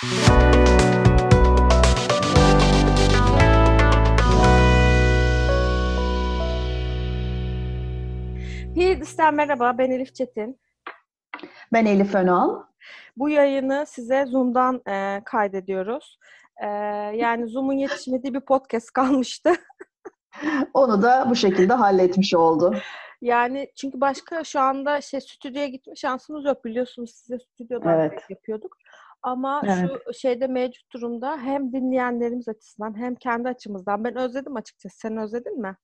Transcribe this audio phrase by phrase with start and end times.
[0.00, 0.16] Hirdis'ten
[9.34, 10.60] merhaba, ben Elif Çetin.
[11.72, 12.62] Ben Elif Önal.
[13.16, 16.18] Bu yayını size Zoom'dan e, kaydediyoruz.
[16.56, 16.66] E,
[17.16, 19.52] yani Zoom'un yetişmediği bir podcast kalmıştı.
[20.74, 22.76] Onu da bu şekilde halletmiş oldu.
[23.20, 28.30] Yani çünkü başka şu anda şey stüdyoya gitme şansımız yok biliyorsunuz size stüdyoda evet.
[28.30, 28.76] yapıyorduk.
[29.22, 29.90] Ama evet.
[30.06, 34.98] şu şeyde mevcut durumda hem dinleyenlerimiz açısından hem kendi açımızdan ben özledim açıkçası.
[34.98, 35.76] Sen özledin mi?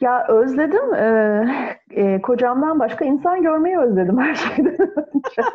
[0.00, 0.94] Ya özledim.
[0.94, 5.42] Ee, e, kocamdan başka insan görmeyi özledim her şeyden önce.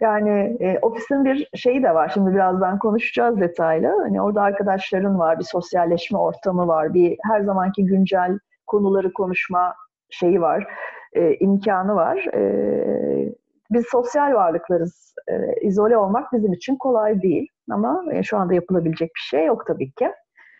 [0.00, 2.10] yani e, ofisin bir şeyi de var.
[2.14, 4.02] Şimdi birazdan konuşacağız detaylı.
[4.02, 9.74] Hani orada arkadaşların var, bir sosyalleşme ortamı var, bir her zamanki güncel konuları konuşma
[10.10, 10.66] şeyi var,
[11.12, 12.26] e, imkanı var.
[12.34, 12.42] E,
[13.70, 15.14] biz sosyal varlıklarız.
[15.28, 17.48] E, izole olmak bizim için kolay değil.
[17.70, 20.12] Ama e, şu anda yapılabilecek bir şey yok tabii ki.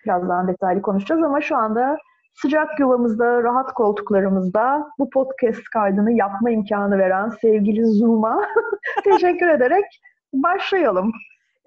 [0.04, 1.96] Birazdan detaylı konuşacağız ama şu anda
[2.34, 8.40] sıcak yuvamızda, rahat koltuklarımızda bu podcast kaydını yapma imkanı veren sevgili Zoom'a
[9.04, 9.84] teşekkür ederek
[10.32, 11.12] başlayalım.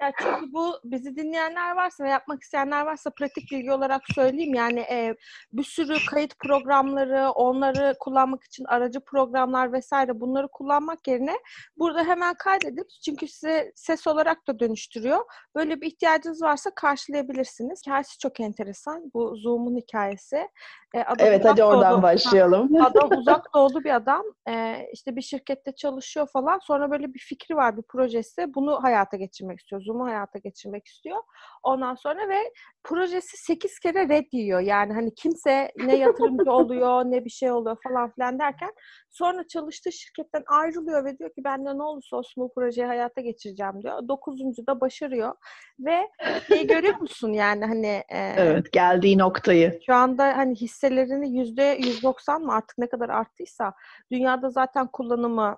[0.02, 4.54] Ya çünkü bu bizi dinleyenler varsa ve yapmak isteyenler varsa pratik bilgi olarak söyleyeyim.
[4.54, 5.16] Yani e,
[5.54, 11.38] bir sürü kayıt programları, onları kullanmak için aracı programlar vesaire bunları kullanmak yerine
[11.78, 15.20] burada hemen kaydedip çünkü size ses olarak da dönüştürüyor.
[15.56, 17.82] Böyle bir ihtiyacınız varsa karşılayabilirsiniz.
[17.86, 19.12] Hikayesi çok enteresan.
[19.14, 20.48] Bu Zoom'un hikayesi.
[20.94, 22.02] E, adam evet hadi oradan doğdu.
[22.02, 22.76] başlayalım.
[22.82, 24.24] Adam uzak doğulu bir adam.
[24.50, 26.60] E, işte bir şirkette çalışıyor falan.
[26.64, 28.54] Sonra böyle bir fikri var, bir projesi.
[28.54, 29.82] Bunu hayata geçirmek istiyor.
[29.90, 31.18] Zoom'u hayata geçirmek istiyor.
[31.64, 34.60] Ondan sonra ve projesi 8 kere red yiyor.
[34.60, 38.72] Yani hani kimse ne yatırımcı oluyor ne bir şey oluyor falan filan derken
[39.10, 43.22] sonra çalıştığı şirketten ayrılıyor ve diyor ki ben de ne olursa olsun bu projeyi hayata
[43.22, 44.08] geçireceğim diyor.
[44.08, 45.36] Dokuzuncu da başarıyor
[45.80, 46.08] ve
[46.48, 49.80] şey görüyor musun yani hani e, Evet geldiği noktayı.
[49.86, 53.74] Şu anda hani hisselerini yüzde 190 mı artık ne kadar arttıysa
[54.12, 55.58] dünyada zaten kullanımı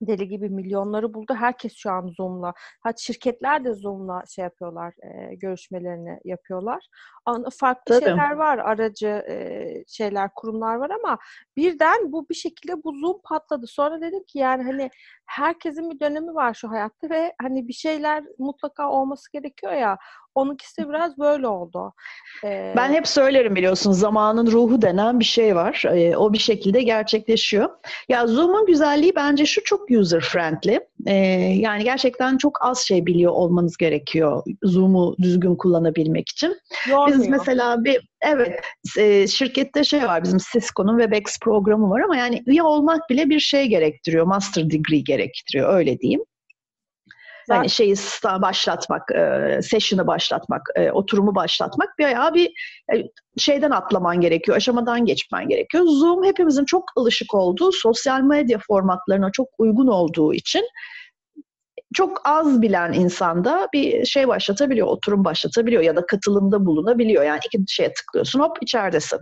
[0.00, 1.34] deli gibi milyonları buldu.
[1.34, 2.52] Herkes şu an Zoom'la.
[2.80, 6.86] Hatta şirketler de Zoom'la şey yapıyorlar, e, görüşmelerini yapıyorlar.
[7.58, 8.04] Farklı Tabii.
[8.04, 11.18] şeyler var, aracı e, şeyler, kurumlar var ama
[11.56, 13.66] birden bu bir şekilde bu Zoom patladı.
[13.66, 14.90] Sonra dedim ki yani hani
[15.26, 19.98] herkesin bir dönemi var şu hayatta ve hani bir şeyler mutlaka olması gerekiyor ya.
[20.34, 21.92] Onunkisi biraz böyle oldu.
[22.44, 25.82] Ee, ben hep söylerim biliyorsun zamanın ruhu denen bir şey var.
[25.86, 27.70] Ee, o bir şekilde gerçekleşiyor.
[28.08, 30.78] Ya Zoom'un güzelliği bence şu çok user friendly.
[31.06, 31.14] Ee,
[31.56, 36.56] yani gerçekten çok az şey biliyor olmanız gerekiyor Zoom'u düzgün kullanabilmek için.
[36.88, 37.18] Yormuyor.
[37.18, 38.60] Biz mesela bir evet
[38.98, 43.40] e, şirkette şey var bizim Cisco'nun WebEx programı var ama yani üye olmak bile bir
[43.40, 44.26] şey gerektiriyor.
[44.26, 46.20] Master degree gerektiriyor öyle diyeyim.
[47.50, 47.94] Yani şeyi
[48.24, 52.50] başlatmak, e, session'ı başlatmak, e, oturumu başlatmak ayağı bir
[52.94, 53.04] e,
[53.38, 55.84] şeyden atlaman gerekiyor, aşamadan geçmen gerekiyor.
[55.86, 60.64] Zoom hepimizin çok alışık olduğu, sosyal medya formatlarına çok uygun olduğu için
[61.94, 67.24] çok az bilen insanda bir şey başlatabiliyor, oturum başlatabiliyor ya da katılımda bulunabiliyor.
[67.24, 69.18] Yani iki şeye tıklıyorsun, hop içeridesin.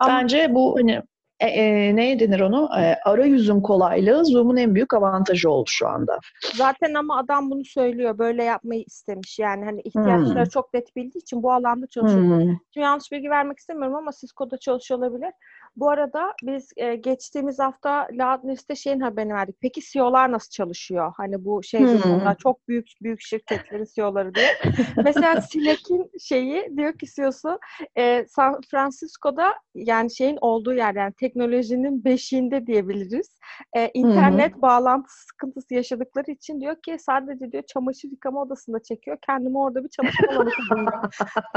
[0.00, 1.02] Ama, Bence bu hani
[1.40, 2.68] e, e, neye denir onu?
[2.78, 6.18] E, arayüzün kolaylığı Zoom'un en büyük avantajı oldu şu anda.
[6.54, 8.18] Zaten ama adam bunu söylüyor.
[8.18, 9.38] Böyle yapmayı istemiş.
[9.38, 10.50] Yani hani ihtiyaçları hmm.
[10.50, 12.22] çok net bildiği için bu alanda çalışıyor.
[12.22, 12.56] Hmm.
[12.74, 15.32] Şimdi yanlış bilgi vermek istemiyorum ama Cisco'da çalışıyor olabilir.
[15.76, 19.56] Bu arada biz e, geçtiğimiz hafta Loudness'te şeyin haberini verdik.
[19.60, 21.12] Peki CEO'lar nasıl çalışıyor?
[21.16, 22.34] Hani bu şey hmm.
[22.38, 24.48] çok büyük büyük şirketlerin CEO'ları diye.
[25.04, 27.58] Mesela Slack'in şeyi diyor ki CEO'su
[27.98, 33.38] e, San Francisco'da yani şeyin olduğu yer yani teknolojinin beşiğinde diyebiliriz.
[33.76, 34.62] E, internet hmm.
[34.62, 39.18] bağlantısı sıkıntısı yaşadıkları için diyor ki sadece diyor çamaşır yıkama odasında çekiyor.
[39.26, 40.50] Kendimi orada bir çamaşır alanı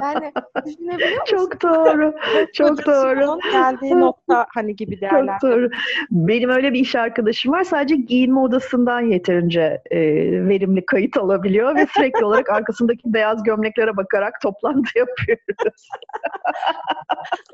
[0.01, 0.31] Yani
[0.65, 1.37] düşünebiliyor musun?
[1.37, 2.15] Çok doğru.
[2.53, 3.39] Çok doğru.
[3.51, 5.37] Geldiği nokta hani gibi değerler.
[5.41, 5.69] Çok doğru.
[6.11, 7.63] Benim öyle bir iş arkadaşım var.
[7.63, 9.99] Sadece giyinme odasından yeterince e,
[10.47, 15.89] verimli kayıt alabiliyor ve sürekli olarak arkasındaki beyaz gömleklere bakarak toplantı yapıyoruz.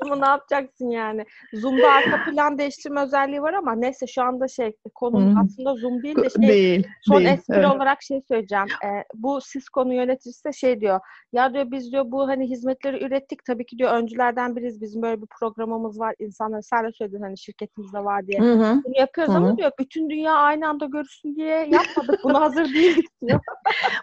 [0.00, 1.24] ama ne yapacaksın yani?
[1.52, 5.38] Zoom'da arka plan değiştirme özelliği var ama neyse şu anda şey konum hmm.
[5.38, 7.66] aslında Zoom değil de şey değil, son değil, espri evet.
[7.66, 8.66] olarak şey söyleyeceğim.
[8.84, 11.00] Ee, bu Cisco'nun yöneticisi de şey diyor.
[11.32, 13.44] Ya diyor biz diyor bu hani hizmetleri ürettik.
[13.44, 14.80] Tabii ki diyor öncülerden biriz.
[14.80, 16.14] Bizim böyle bir programımız var.
[16.18, 18.40] İnsan insanlar sen de söyledin hani şirketimizde var diye.
[18.40, 18.82] Hı hı.
[18.84, 19.42] Bunu yapıyoruz hı hı.
[19.42, 22.24] ama diyor bütün dünya aynı anda görürsün diye yapmadık.
[22.24, 23.40] Buna hazır değildik diyor.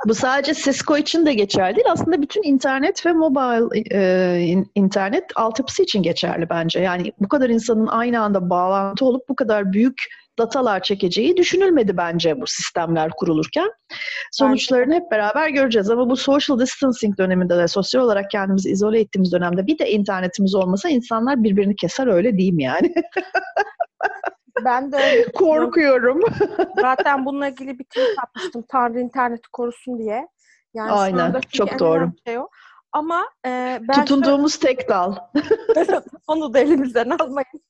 [0.07, 1.87] Bu sadece Cisco için de geçerli değil.
[1.89, 6.79] Aslında bütün internet ve mobile e, internet altyapısı için geçerli bence.
[6.79, 9.97] Yani bu kadar insanın aynı anda bağlantı olup bu kadar büyük
[10.39, 13.69] datalar çekeceği düşünülmedi bence bu sistemler kurulurken.
[14.31, 19.31] Sonuçlarını hep beraber göreceğiz ama bu social distancing döneminde de sosyal olarak kendimizi izole ettiğimiz
[19.31, 22.93] dönemde bir de internetimiz olmasa insanlar birbirini keser öyle mi yani?
[24.65, 26.21] Ben de öyle korkuyorum.
[26.81, 28.63] Zaten bununla ilgili bir tweet atmıştım.
[28.69, 30.27] Tanrı interneti korusun diye.
[30.73, 31.41] Yani Aynen.
[31.51, 32.11] Çok doğru.
[32.27, 32.47] Şey o.
[32.91, 34.75] Ama e, ben tutunduğumuz şöyle...
[34.75, 35.15] tek dal.
[36.27, 37.61] Onu da elimizden almayın.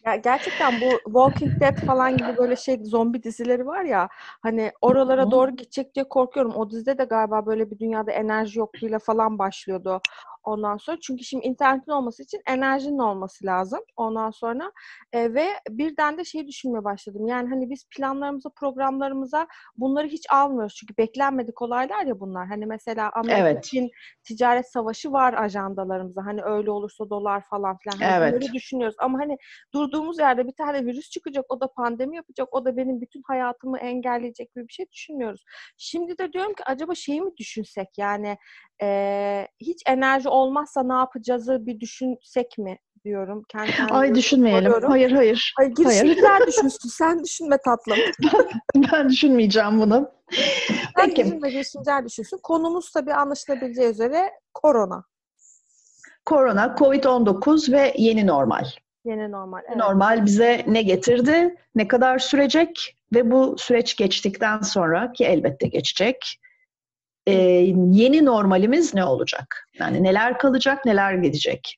[0.06, 4.08] ya gerçekten bu Walking Dead falan gibi böyle şey zombi dizileri var ya
[4.42, 6.52] hani oralara doğru gidecek diye korkuyorum.
[6.54, 10.00] O dizide de galiba böyle bir dünyada enerji yokluğuyla falan başlıyordu.
[10.44, 13.80] Ondan sonra çünkü şimdi internetin olması için enerjinin olması lazım.
[13.96, 14.72] Ondan sonra
[15.12, 17.26] e, ve birden de şeyi düşünmeye başladım.
[17.26, 19.46] Yani hani biz planlarımıza, programlarımıza
[19.76, 20.74] bunları hiç almıyoruz.
[20.74, 22.46] Çünkü beklenmedik olaylar ya bunlar.
[22.46, 23.90] Hani mesela Amerika'nın evet.
[24.24, 26.26] ticaret savaşı var ajandalarımızda.
[26.26, 27.98] Hani öyle olursa dolar falan filan.
[27.98, 28.40] Hani evet.
[28.40, 28.96] Bunları düşünüyoruz.
[28.98, 29.36] Ama hani
[29.74, 31.44] durduğumuz yerde bir tane virüs çıkacak.
[31.48, 32.48] O da pandemi yapacak.
[32.54, 35.44] O da benim bütün hayatımı engelleyecek gibi bir şey düşünmüyoruz.
[35.76, 37.88] Şimdi de diyorum ki acaba şeyi mi düşünsek?
[37.98, 38.38] Yani
[38.82, 43.42] e, hiç enerji olmazsa ne yapacağızı bir düşünsek mi diyorum.
[43.48, 44.62] Kendi Ay düşünmeyelim.
[44.62, 44.90] Soruyorum.
[44.90, 45.54] Hayır hayır.
[45.58, 46.88] Ay, girişimciler düşünsün.
[46.88, 47.98] Sen düşünme tatlım.
[48.92, 50.10] ben düşünmeyeceğim bunu.
[50.96, 51.24] Sen Peki.
[51.24, 52.38] düşünme girişimciler düşünsün.
[52.42, 55.04] Konumuz tabii anlaşılabileceği üzere korona.
[56.24, 58.64] Korona, Covid-19 ve yeni normal.
[59.04, 59.60] Yeni normal.
[59.66, 59.76] Evet.
[59.76, 66.40] Normal bize ne getirdi, ne kadar sürecek ve bu süreç geçtikten sonra ki elbette geçecek
[67.26, 67.32] e,
[67.90, 69.68] yeni normalimiz ne olacak?
[69.78, 71.76] Yani neler kalacak, neler gidecek?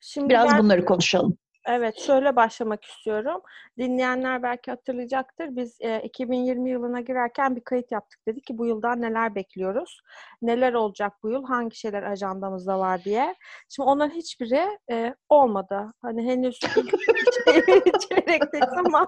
[0.00, 1.38] Şimdi Biraz ben, bunları konuşalım.
[1.68, 3.40] Evet, şöyle başlamak istiyorum.
[3.78, 5.56] Dinleyenler belki hatırlayacaktır.
[5.56, 8.20] Biz e, 2020 yılına girerken bir kayıt yaptık.
[8.28, 10.00] Dedik ki bu yıldan neler bekliyoruz?
[10.42, 11.44] Neler olacak bu yıl?
[11.44, 13.34] Hangi şeyler ajandamızda var diye.
[13.68, 15.92] Şimdi onların hiçbiri e, olmadı.
[16.02, 16.58] Hani henüz
[18.08, 19.06] çeyrekteyiz ama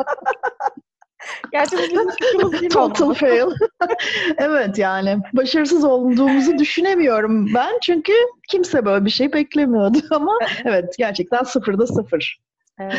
[1.73, 3.51] Bizim değil Total fail.
[4.39, 8.13] evet yani başarısız olduğumuzu düşünemiyorum ben çünkü
[8.49, 12.41] kimse böyle bir şey beklemiyordu ama evet gerçekten sıfırda sıfır.
[12.79, 12.97] Evet.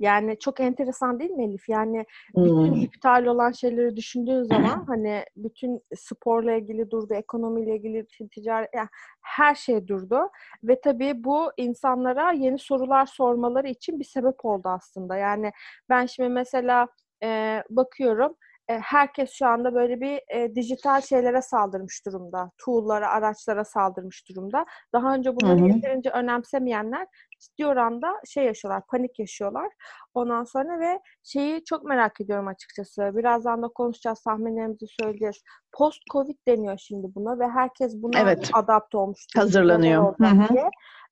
[0.00, 1.68] Yani çok enteresan değil mi Elif?
[1.68, 2.06] Yani
[2.36, 2.80] bütün hmm.
[2.80, 8.88] iptal olan şeyleri düşündüğün zaman hani bütün sporla ilgili durdu, ekonomiyle ilgili ticaret, yani
[9.22, 10.18] her şey durdu.
[10.64, 15.16] Ve tabii bu insanlara yeni sorular sormaları için bir sebep oldu aslında.
[15.16, 15.52] Yani
[15.88, 16.88] ben şimdi mesela
[17.24, 18.36] e, bakıyorum
[18.70, 22.50] e, herkes şu anda böyle bir e, dijital şeylere saldırmış durumda.
[22.58, 24.66] Tool'lara, araçlara saldırmış durumda.
[24.92, 25.68] Daha önce bunları Hı-hı.
[25.68, 27.06] yeterince önemsemeyenler
[27.40, 29.72] ciddi oranda şey yaşıyorlar, panik yaşıyorlar.
[30.14, 33.10] Ondan sonra ve şeyi çok merak ediyorum açıkçası.
[33.14, 35.42] Birazdan da konuşacağız, tahminlerimizi söyleyeceğiz.
[35.72, 38.50] Post-Covid deniyor şimdi buna ve herkes buna evet.
[38.52, 39.26] adapte olmuş.
[39.36, 40.14] Hazırlanıyor.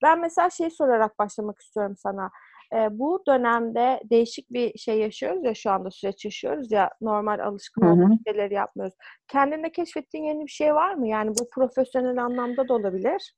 [0.03, 2.31] Ben mesela şey sorarak başlamak istiyorum sana.
[2.75, 7.83] E, bu dönemde değişik bir şey yaşıyoruz ya şu anda süreç yaşıyoruz ya normal alışkın
[7.83, 8.95] olduğumuz şeyleri yapmıyoruz.
[9.29, 11.09] Kendinde keşfettiğin yeni bir şey var mı?
[11.09, 13.35] Yani bu profesyonel anlamda da olabilir.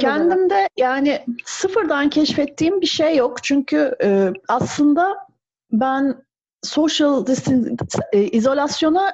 [0.00, 3.42] Kendimde yani sıfırdan keşfettiğim bir şey yok.
[3.42, 5.16] Çünkü e, aslında
[5.72, 6.24] ben
[6.62, 7.76] social distance,
[8.12, 9.12] e, izolasyona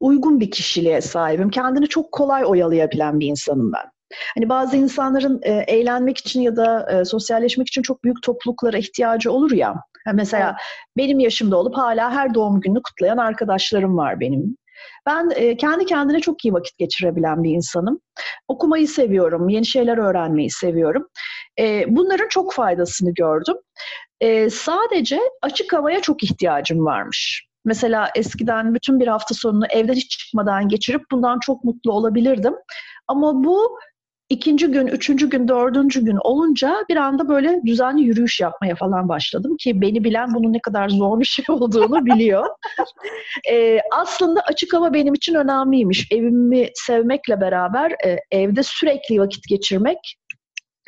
[0.00, 1.50] uygun bir kişiliğe sahibim.
[1.50, 3.97] Kendini çok kolay oyalayabilen bir insanım ben.
[4.34, 9.32] Hani bazı insanların e, eğlenmek için ya da e, sosyalleşmek için çok büyük topluluklara ihtiyacı
[9.32, 9.74] olur ya.
[10.14, 10.56] mesela
[10.96, 14.56] benim yaşımda olup hala her doğum gününü kutlayan arkadaşlarım var benim.
[15.06, 18.00] Ben e, kendi kendine çok iyi vakit geçirebilen bir insanım.
[18.48, 21.08] Okumayı seviyorum, yeni şeyler öğrenmeyi seviyorum.
[21.58, 23.56] E, bunların çok faydasını gördüm.
[24.20, 27.48] E, sadece açık havaya çok ihtiyacım varmış.
[27.64, 32.54] Mesela eskiden bütün bir hafta sonunu evden hiç çıkmadan geçirip bundan çok mutlu olabilirdim.
[33.08, 33.78] Ama bu
[34.30, 39.56] ikinci gün, üçüncü gün, dördüncü gün olunca bir anda böyle düzenli yürüyüş yapmaya falan başladım
[39.56, 42.46] ki beni bilen bunun ne kadar zor bir şey olduğunu biliyor.
[43.50, 46.08] ee, aslında açık hava benim için önemliymiş.
[46.12, 49.98] Evimi sevmekle beraber e, evde sürekli vakit geçirmek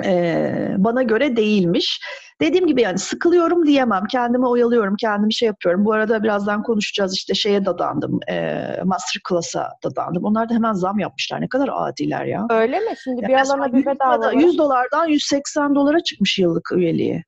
[0.05, 2.01] e, bana göre değilmiş.
[2.41, 4.05] Dediğim gibi yani sıkılıyorum diyemem.
[4.11, 5.85] Kendimi oyalıyorum, kendimi şey yapıyorum.
[5.85, 8.21] Bu arada birazdan konuşacağız işte şeye dadandım.
[8.31, 10.25] E, master class'a dadandım.
[10.25, 11.41] Onlar da hemen zam yapmışlar.
[11.41, 12.47] Ne kadar adiler ya.
[12.51, 12.95] Öyle mi?
[13.05, 17.25] Şimdi bir alana bir bedava 100 dolardan 180 dolara çıkmış yıllık üyeliği.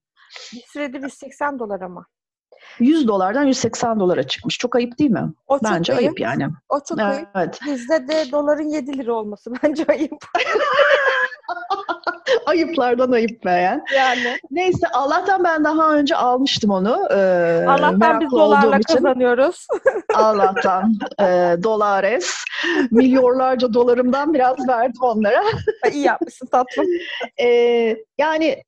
[0.52, 2.06] Bir süredir 180 dolar ama.
[2.78, 4.58] 100 dolardan 180 dolara çıkmış.
[4.58, 5.32] Çok ayıp değil mi?
[5.46, 6.02] O çok bence ayıp.
[6.02, 6.48] ayıp yani.
[6.68, 7.26] O çok evet.
[7.34, 7.54] ayıp.
[7.66, 10.12] Bizde de doların 7 lira olması bence ayıp.
[12.46, 13.84] Ayıplardan ayıp beğen.
[13.96, 14.38] Yani.
[14.50, 17.06] Neyse Allah'tan ben daha önce almıştım onu.
[17.10, 18.94] Ee, Allah'tan biz dolarla için.
[18.94, 19.66] kazanıyoruz.
[20.14, 22.44] Allah'tan e, dolares.
[22.90, 25.42] Milyonlarca dolarımdan biraz verdim onlara.
[25.92, 26.86] İyi yapmışsın tatlım.
[27.40, 27.46] E,
[28.18, 28.62] yani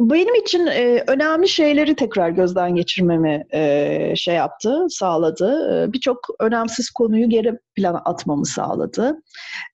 [0.00, 5.74] benim için e, önemli şeyleri tekrar gözden geçirmemi e, şey yaptı, sağladı.
[5.88, 9.22] E, Birçok önemsiz konuyu geri plana atmamı sağladı.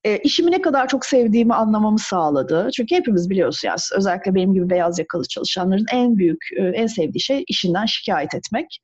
[0.04, 2.68] E, işimi ne kadar çok sevdiğimi anlamamı sağladı.
[2.76, 7.20] Çünkü hepimiz biliyoruz ya, özellikle benim gibi beyaz yakalı çalışanların en büyük, e, en sevdiği
[7.20, 8.80] şey işinden şikayet etmek.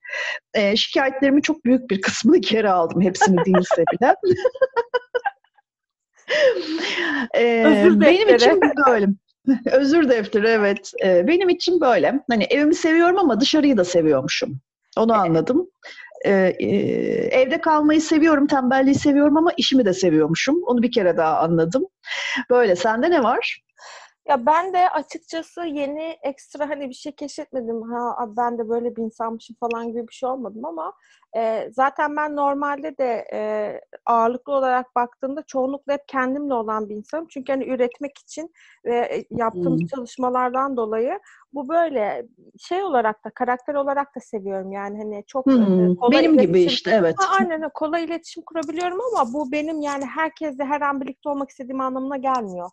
[0.54, 4.14] E, şikayetlerimin çok büyük bir kısmını geri aldım, hepsini değilse bile.
[7.36, 7.64] E,
[8.00, 9.06] benim için böyle.
[9.72, 10.92] Özür defteri evet.
[11.04, 12.20] Ee, benim için böyle.
[12.30, 14.60] Hani evimi seviyorum ama dışarıyı da seviyormuşum.
[14.96, 15.70] Onu anladım.
[16.24, 16.66] Ee, e,
[17.26, 20.62] evde kalmayı seviyorum, tembelliği seviyorum ama işimi de seviyormuşum.
[20.66, 21.86] Onu bir kere daha anladım.
[22.50, 22.76] Böyle.
[22.76, 23.62] Sende ne var?
[24.28, 27.82] Ya ben de açıkçası yeni ekstra hani bir şey keşfetmedim.
[27.82, 30.92] Ha ben de böyle bir insanmışım falan gibi bir şey olmadım ama
[31.36, 33.40] e, zaten ben normalde de e,
[34.06, 37.26] ağırlıklı olarak baktığımda çoğunlukla hep kendimle olan bir insanım.
[37.30, 38.52] Çünkü hani üretmek için
[38.84, 39.86] ve e, yaptığım Hmm.
[39.86, 41.18] çalışmalardan dolayı
[41.52, 42.26] bu böyle
[42.58, 46.58] şey olarak da karakter olarak da seviyorum yani hani çok e, Hmm, kolay Benim gibi
[46.58, 47.14] iletişim- işte evet.
[47.18, 51.80] Ha, aynen kolay iletişim kurabiliyorum ama bu benim yani herkesle her an birlikte olmak istediğim
[51.80, 52.70] anlamına gelmiyor.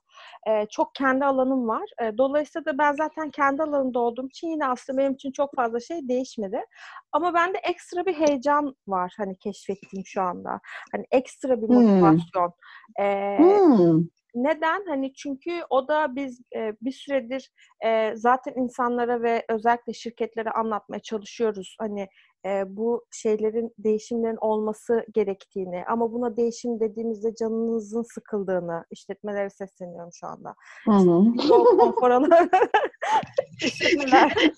[0.48, 1.90] Ee, çok kendi alanım var.
[2.02, 5.80] Ee, dolayısıyla da ben zaten kendi alanımda olduğum için yine aslında benim için çok fazla
[5.80, 6.66] şey değişmedi.
[7.12, 8.53] Ama bende ekstra bir heyecan
[8.88, 10.60] var hani keşfettiğim şu anda.
[10.92, 11.76] Hani ekstra bir Hmm.
[11.76, 12.54] motivasyon.
[13.00, 14.04] Ee, Hmm.
[14.36, 14.86] neden?
[14.88, 17.52] Hani çünkü o da biz e, bir süredir
[17.86, 21.76] e, zaten insanlara ve özellikle şirketlere anlatmaya çalışıyoruz.
[21.80, 22.08] Hani
[22.46, 30.28] e, bu şeylerin değişimlerin olması gerektiğini ama buna değişim dediğimizde canınızın sıkıldığını işletmelere sesleniyorum şu
[30.28, 30.56] anda.
[30.86, 31.54] Hı hı.
[31.54, 32.50] O konfor alanı.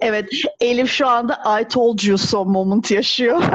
[0.01, 0.29] Evet,
[0.61, 3.43] Elif şu anda I told you so moment yaşıyor.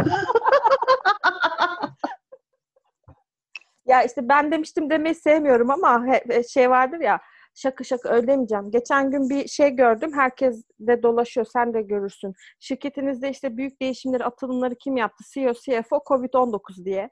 [3.87, 6.07] Ya işte ben demiştim demeyi sevmiyorum ama
[6.53, 7.21] şey vardır ya
[7.55, 8.71] şaka şaka öyle demeyeceğim.
[8.71, 10.13] Geçen gün bir şey gördüm.
[10.15, 11.47] Herkes de dolaşıyor.
[11.47, 12.35] Sen de görürsün.
[12.61, 15.25] Şirketinizde işte büyük değişimleri, atılımları kim yaptı?
[15.33, 17.11] CEO, CFO, Covid-19 diye.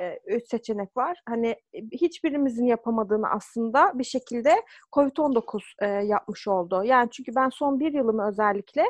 [0.00, 1.22] e, üç seçenek var.
[1.28, 4.54] Hani e, hiçbirimizin yapamadığını aslında bir şekilde
[4.92, 6.82] Covid-19 e, yapmış oldu.
[6.84, 8.84] Yani çünkü ben son bir yılımı özellikle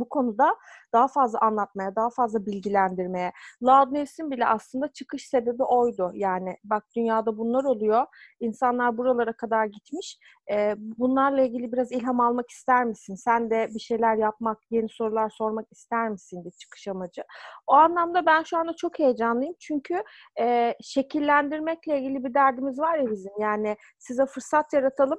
[0.00, 0.56] bu konuda
[0.92, 3.32] daha fazla anlatmaya, daha fazla bilgilendirmeye.
[3.62, 6.10] Loudness'in bile aslında çıkış sebebi oydu.
[6.14, 8.06] Yani bak dünyada bunlar oluyor.
[8.40, 10.18] İnsanlar buralara kadar gitmiş.
[10.52, 13.14] Ee, bunlarla ilgili biraz ilham almak ister misin?
[13.14, 17.22] Sen de bir şeyler yapmak, yeni sorular sormak ister misin de çıkış amacı.
[17.66, 19.54] O anlamda ben şu anda çok heyecanlıyım.
[19.60, 20.02] Çünkü
[20.40, 23.32] e, şekillendirmekle ilgili bir derdimiz var ya bizim.
[23.40, 25.18] Yani size fırsat yaratalım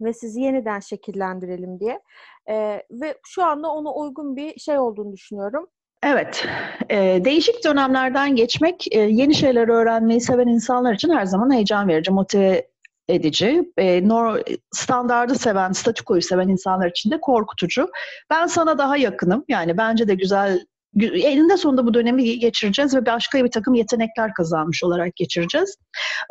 [0.00, 2.00] ve sizi yeniden şekillendirelim diye.
[2.48, 5.66] Ee, ve şu anda ona uygun bir şey olduğunu düşünüyorum.
[6.02, 6.46] Evet,
[6.90, 12.10] e, değişik dönemlerden geçmek, e, yeni şeyler öğrenmeyi seven insanlar için her zaman heyecan verici,
[12.10, 12.70] motive
[13.08, 13.72] edici.
[13.76, 14.40] E, nor
[14.72, 17.88] standardı seven, statükoyu seven insanlar için de korkutucu.
[18.30, 19.44] Ben sana daha yakınım.
[19.48, 20.60] Yani bence de güzel,
[21.02, 25.76] eninde sonunda bu dönemi geçireceğiz ve başka bir takım yetenekler kazanmış olarak geçireceğiz.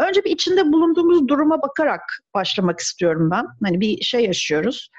[0.07, 2.01] Önce bir içinde bulunduğumuz duruma bakarak
[2.33, 3.45] başlamak istiyorum ben.
[3.63, 4.89] Hani bir şey yaşıyoruz.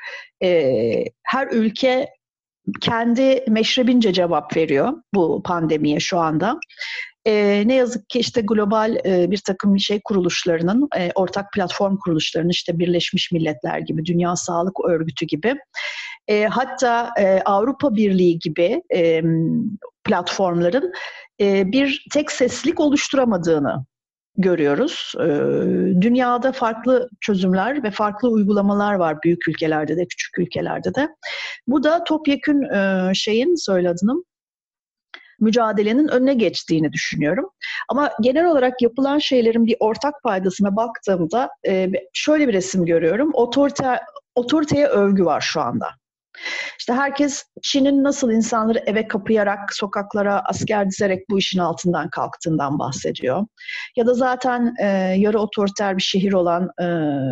[0.43, 2.09] E, her ülke
[2.81, 6.59] kendi meşrebince cevap veriyor bu pandemiye şu anda.
[7.26, 12.50] Ee, ne yazık ki işte global e, bir takım şey kuruluşlarının, e, ortak platform kuruluşlarının
[12.50, 15.55] işte Birleşmiş Milletler gibi, Dünya Sağlık Örgütü gibi,
[16.30, 19.22] e, hatta e, Avrupa Birliği gibi e,
[20.04, 20.92] platformların
[21.40, 23.84] e, bir tek seslilik oluşturamadığını
[24.37, 25.12] görüyoruz.
[25.20, 25.26] Ee,
[26.00, 31.08] Dünyada farklı çözümler ve farklı uygulamalar var büyük ülkelerde de küçük ülkelerde de.
[31.66, 33.94] Bu da topyekün e, şeyin söyle
[35.40, 37.50] mücadelenin önüne geçtiğini düşünüyorum.
[37.88, 43.30] Ama genel olarak yapılan şeylerin bir ortak paydasına baktığımda e, şöyle bir resim görüyorum.
[43.34, 44.00] Otorite,
[44.34, 46.00] otoriteye övgü var şu anda.
[46.78, 53.47] İşte herkes Çin'in nasıl insanları eve kapayarak, sokaklara asker dizerek bu işin altından kalktığından bahsediyor.
[53.97, 56.87] Ya da zaten e, yarı otoriter bir şehir olan e,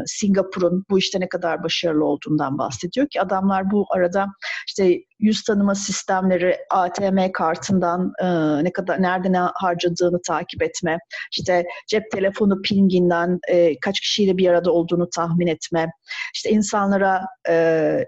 [0.06, 4.26] Singapur'un bu işte ne kadar başarılı olduğundan bahsediyor ki adamlar bu arada
[4.68, 8.26] işte yüz tanıma sistemleri, ATM kartından e,
[8.64, 10.98] ne kadar nerede ne harcadığını takip etme,
[11.32, 15.90] işte cep telefonu pinginden e, kaç kişiyle bir arada olduğunu tahmin etme,
[16.34, 18.04] işte insanlara e,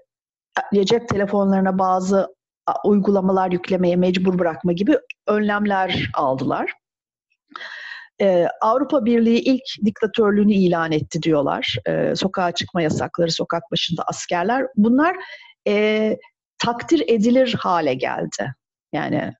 [0.84, 2.34] cep telefonlarına bazı
[2.84, 6.72] uygulamalar yüklemeye mecbur bırakma gibi önlemler aldılar.
[8.20, 11.76] e, Avrupa Birliği ilk diktatörlüğünü ilan etti diyorlar.
[11.86, 14.66] E, sokağa çıkma yasakları, sokak başında askerler.
[14.76, 15.16] Bunlar
[15.68, 16.16] e,
[16.58, 18.54] takdir edilir hale geldi.
[18.92, 19.32] Yani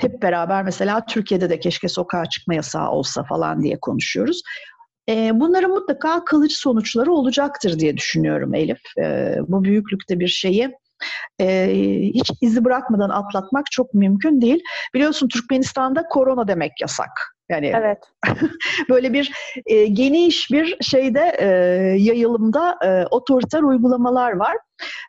[0.00, 4.42] hep beraber mesela Türkiye'de de keşke sokağa çıkma yasağı olsa falan diye konuşuyoruz.
[5.08, 8.80] E, bunların mutlaka kalıcı sonuçları olacaktır diye düşünüyorum Elif.
[8.98, 10.70] E, bu büyüklükte bir şeyi
[11.40, 11.68] e,
[12.14, 14.62] hiç izi bırakmadan atlatmak çok mümkün değil.
[14.94, 17.36] Biliyorsun Türkmenistan'da korona demek yasak.
[17.48, 17.98] Yani evet.
[18.88, 19.32] böyle bir
[19.66, 21.46] e, geniş bir şeyde e,
[21.98, 24.56] yayılımda e, otoriter uygulamalar var.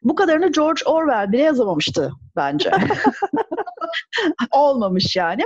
[0.04, 2.72] Bu kadarını George Orwell bile yazamamıştı bence.
[4.52, 5.44] Olmamış yani.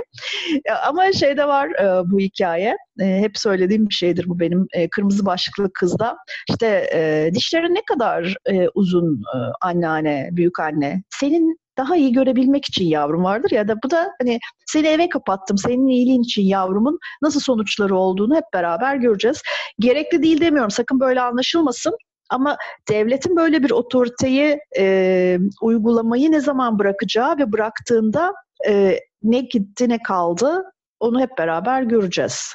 [0.86, 2.76] Ama şeyde var e, bu hikaye.
[3.00, 6.16] E, hep söylediğim bir şeydir bu benim e, kırmızı başlıklı kızda.
[6.50, 11.02] İşte e, dişleri ne kadar e, uzun e, anneanne, büyük anne.
[11.10, 15.58] Senin daha iyi görebilmek için yavrum vardır ya da bu da hani seni eve kapattım
[15.58, 19.42] senin iyiliğin için yavrumun nasıl sonuçları olduğunu hep beraber göreceğiz.
[19.78, 21.96] Gerekli değil demiyorum sakın böyle anlaşılmasın
[22.30, 22.56] ama
[22.88, 28.34] devletin böyle bir otoriteyi e, uygulamayı ne zaman bırakacağı ve bıraktığında
[28.68, 32.54] e, ne gitti ne kaldı onu hep beraber göreceğiz.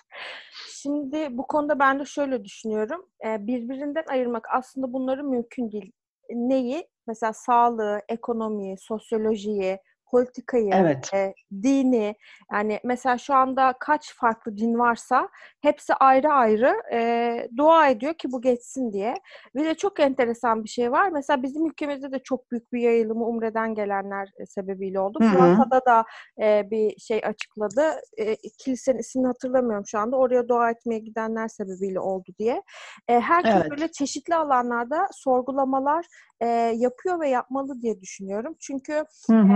[0.81, 3.05] Şimdi bu konuda ben de şöyle düşünüyorum.
[3.23, 5.91] Birbirinden ayırmak aslında bunları mümkün değil.
[6.29, 6.87] Neyi?
[7.07, 9.77] Mesela sağlığı, ekonomiyi, sosyolojiyi,
[10.11, 11.13] politikayı, evet.
[11.13, 11.33] e,
[11.63, 12.15] dini
[12.53, 15.29] yani mesela şu anda kaç farklı din varsa
[15.61, 19.13] hepsi ayrı ayrı e, dua ediyor ki bu geçsin diye.
[19.55, 21.09] Bir de çok enteresan bir şey var.
[21.09, 25.19] Mesela bizim ülkemizde de çok büyük bir yayılımı Umre'den gelenler sebebiyle oldu.
[25.33, 26.05] Fransa'da da
[26.41, 27.81] e, bir şey açıkladı.
[28.17, 30.15] E, kilisenin ismini hatırlamıyorum şu anda.
[30.17, 32.63] Oraya dua etmeye gidenler sebebiyle oldu diye.
[33.07, 33.71] E, herkes evet.
[33.71, 36.05] böyle çeşitli alanlarda sorgulamalar
[36.41, 36.45] e,
[36.75, 38.55] yapıyor ve yapmalı diye düşünüyorum.
[38.59, 39.03] Çünkü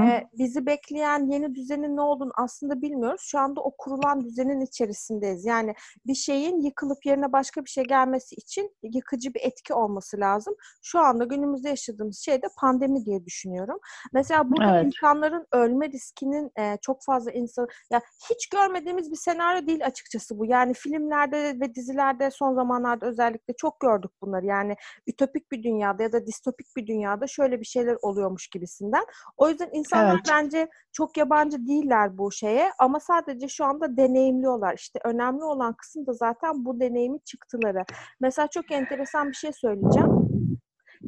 [0.10, 3.22] E, bizi bekleyen yeni düzenin ne olduğunu aslında bilmiyoruz.
[3.24, 5.46] Şu anda o kurulan düzenin içerisindeyiz.
[5.46, 5.74] Yani
[6.06, 10.56] bir şeyin yıkılıp yerine başka bir şey gelmesi için yıkıcı bir etki olması lazım.
[10.82, 13.80] Şu anda günümüzde yaşadığımız şey de pandemi diye düşünüyorum.
[14.14, 14.86] Mesela burada evet.
[14.86, 20.46] insanların ölme riskinin e, çok fazla insan ya hiç görmediğimiz bir senaryo değil açıkçası bu.
[20.46, 24.46] Yani filmlerde ve dizilerde son zamanlarda özellikle çok gördük bunları.
[24.46, 24.76] Yani
[25.08, 29.06] ütopik bir dünyada ya da distopik bir dünyada şöyle bir şeyler oluyormuş gibisinden.
[29.38, 30.31] O yüzden insanlar evet.
[30.32, 34.74] Bence çok yabancı değiller bu şeye ama sadece şu anda deneyimliyorlar.
[34.74, 37.86] İşte önemli olan kısım da zaten bu deneyimi çıktıları.
[38.20, 40.10] Mesela çok enteresan bir şey söyleyeceğim.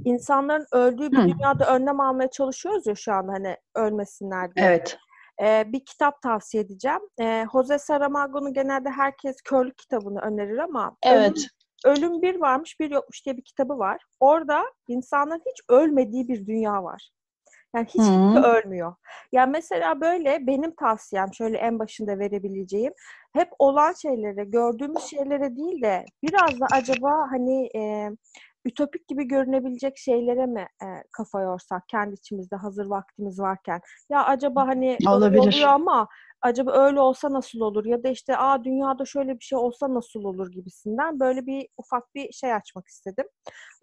[0.05, 1.27] İnsanların öldüğü bir Hı.
[1.27, 4.65] dünyada önlem almaya çalışıyoruz ya şu anda hani ölmesinler diye.
[4.65, 4.97] Evet.
[5.41, 6.99] Ee, bir kitap tavsiye edeceğim.
[7.21, 11.47] Ee, Jose Saramago'nun genelde herkes körlük kitabını önerir ama evet.
[11.85, 14.01] Ölüm Bir Varmış Bir Yokmuş diye bir kitabı var.
[14.19, 17.11] Orada insanların hiç ölmediği bir dünya var.
[17.75, 18.95] Yani hiç kimse ölmüyor.
[19.31, 22.93] Yani mesela böyle benim tavsiyem şöyle en başında verebileceğim
[23.33, 28.11] hep olan şeylere, gördüğümüz şeylere değil de biraz da acaba hani e,
[28.65, 33.81] ütopik gibi görünebilecek şeylere mi e, kafa yorsak kendi içimizde hazır vaktimiz varken?
[34.09, 35.39] Ya acaba hani Olabilir.
[35.39, 36.07] oluyor ama
[36.41, 40.23] acaba öyle olsa nasıl olur ya da işte aa dünyada şöyle bir şey olsa nasıl
[40.23, 43.25] olur gibisinden böyle bir ufak bir şey açmak istedim.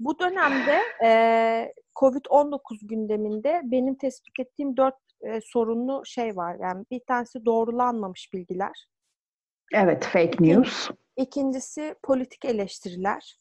[0.00, 1.08] Bu dönemde e,
[2.00, 6.56] Covid-19 gündeminde benim tespit ettiğim dört e, sorunlu şey var.
[6.60, 8.88] Yani bir tanesi doğrulanmamış bilgiler.
[9.74, 10.90] Evet, fake news.
[11.16, 13.38] İkincisi politik eleştiriler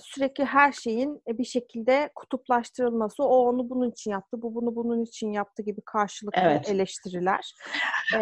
[0.00, 5.02] sürekli her şeyin e, bir şekilde kutuplaştırılması, o onu bunun için yaptı, bu bunu bunun
[5.02, 6.68] için yaptı gibi karşılıklı evet.
[6.70, 7.54] eleştiriler.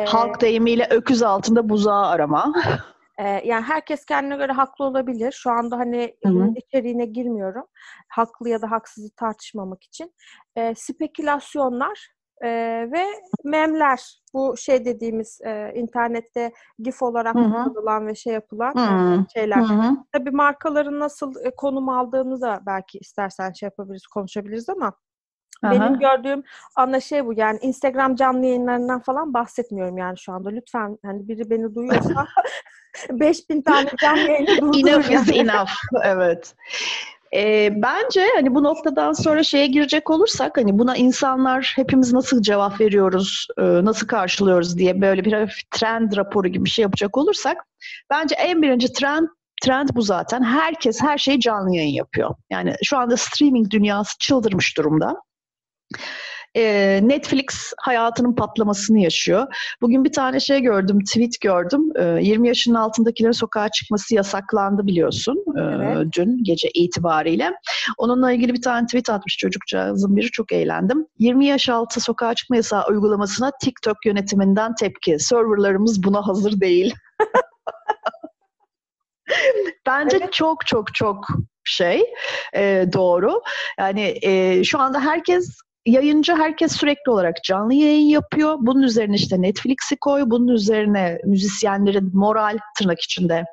[0.07, 2.53] Halk deyimiyle öküz altında buzağı arama.
[3.19, 5.33] yani herkes kendine göre haklı olabilir.
[5.33, 7.67] Şu anda hani bunun içeriğine girmiyorum.
[8.09, 10.15] Haklı ya da haksızı tartışmamak için.
[10.77, 12.14] Spekülasyonlar
[12.45, 12.49] e,
[12.93, 13.05] ve
[13.45, 19.57] memler bu şey dediğimiz e, internette gif olarak kullanılan ve şey yapılan e, şeyler.
[19.57, 19.97] Hı-hı.
[20.13, 24.93] Tabii markaların nasıl e, konum aldığını da belki istersen şey yapabiliriz, konuşabiliriz ama
[25.63, 25.73] Aha.
[25.73, 26.43] Benim gördüğüm
[26.77, 27.33] ana şey bu.
[27.37, 30.49] Yani Instagram canlı yayınlarından falan bahsetmiyorum yani şu anda.
[30.49, 32.27] Lütfen hani biri beni duyuyorsa
[33.11, 34.89] 5000 tane canlı yayını durdurun.
[34.89, 35.71] Enough is enough.
[36.05, 36.55] evet.
[37.35, 42.81] E, bence hani bu noktadan sonra şeye girecek olursak hani buna insanlar hepimiz nasıl cevap
[42.81, 47.57] veriyoruz, e, nasıl karşılıyoruz diye böyle bir trend raporu gibi bir şey yapacak olursak
[48.11, 49.29] bence en birinci trend
[49.63, 50.43] trend bu zaten.
[50.43, 52.35] Herkes her şeyi canlı yayın yapıyor.
[52.51, 55.23] Yani şu anda streaming dünyası çıldırmış durumda
[56.57, 59.47] e, Netflix hayatının patlamasını yaşıyor.
[59.81, 61.93] Bugün bir tane şey gördüm, tweet gördüm.
[61.97, 66.07] E, 20 yaşının altındakilerin sokağa çıkması yasaklandı biliyorsun e, evet.
[66.17, 67.53] dün gece itibariyle.
[67.99, 71.07] Onunla ilgili bir tane tweet atmış çocukcağızın biri çok eğlendim.
[71.19, 75.19] 20 yaş altı sokağa çıkma yasağı uygulamasına TikTok yönetiminden tepki.
[75.19, 76.95] Serverlarımız buna hazır değil.
[79.87, 80.33] Bence evet.
[80.33, 81.27] çok çok çok
[81.65, 82.05] şey
[82.57, 83.43] e, doğru.
[83.79, 88.57] Yani e, şu anda herkes yayıncı herkes sürekli olarak canlı yayın yapıyor.
[88.61, 93.45] Bunun üzerine işte Netflix'i koy, bunun üzerine müzisyenlerin moral tırnak içinde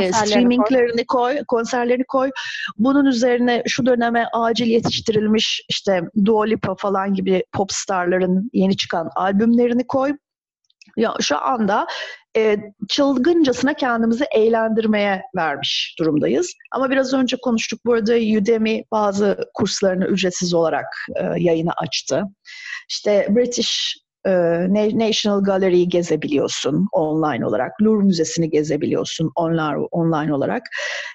[0.00, 1.34] e, streaminglerini koy.
[1.34, 2.30] koy, konserlerini koy.
[2.78, 9.10] Bunun üzerine şu döneme acil yetiştirilmiş işte Dua Lipa falan gibi pop starların yeni çıkan
[9.16, 10.12] albümlerini koy.
[10.96, 11.86] Ya şu anda
[12.36, 12.56] e,
[12.88, 16.54] çılgıncasına kendimizi eğlendirmeye vermiş durumdayız.
[16.72, 17.80] Ama biraz önce konuştuk.
[17.86, 22.22] Burada Udemy bazı kurslarını ücretsiz olarak e, yayına açtı.
[22.88, 23.96] İşte British
[24.26, 24.30] e,
[24.98, 27.82] National Gallery'yi gezebiliyorsun online olarak.
[27.82, 30.62] Louvre Müzesi'ni gezebiliyorsun online, online olarak.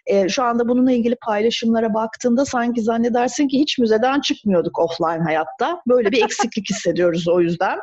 [0.06, 5.82] E, şu anda bununla ilgili paylaşımlara baktığında sanki zannedersin ki hiç müzeden çıkmıyorduk offline hayatta.
[5.88, 7.80] Böyle bir eksiklik hissediyoruz o yüzden.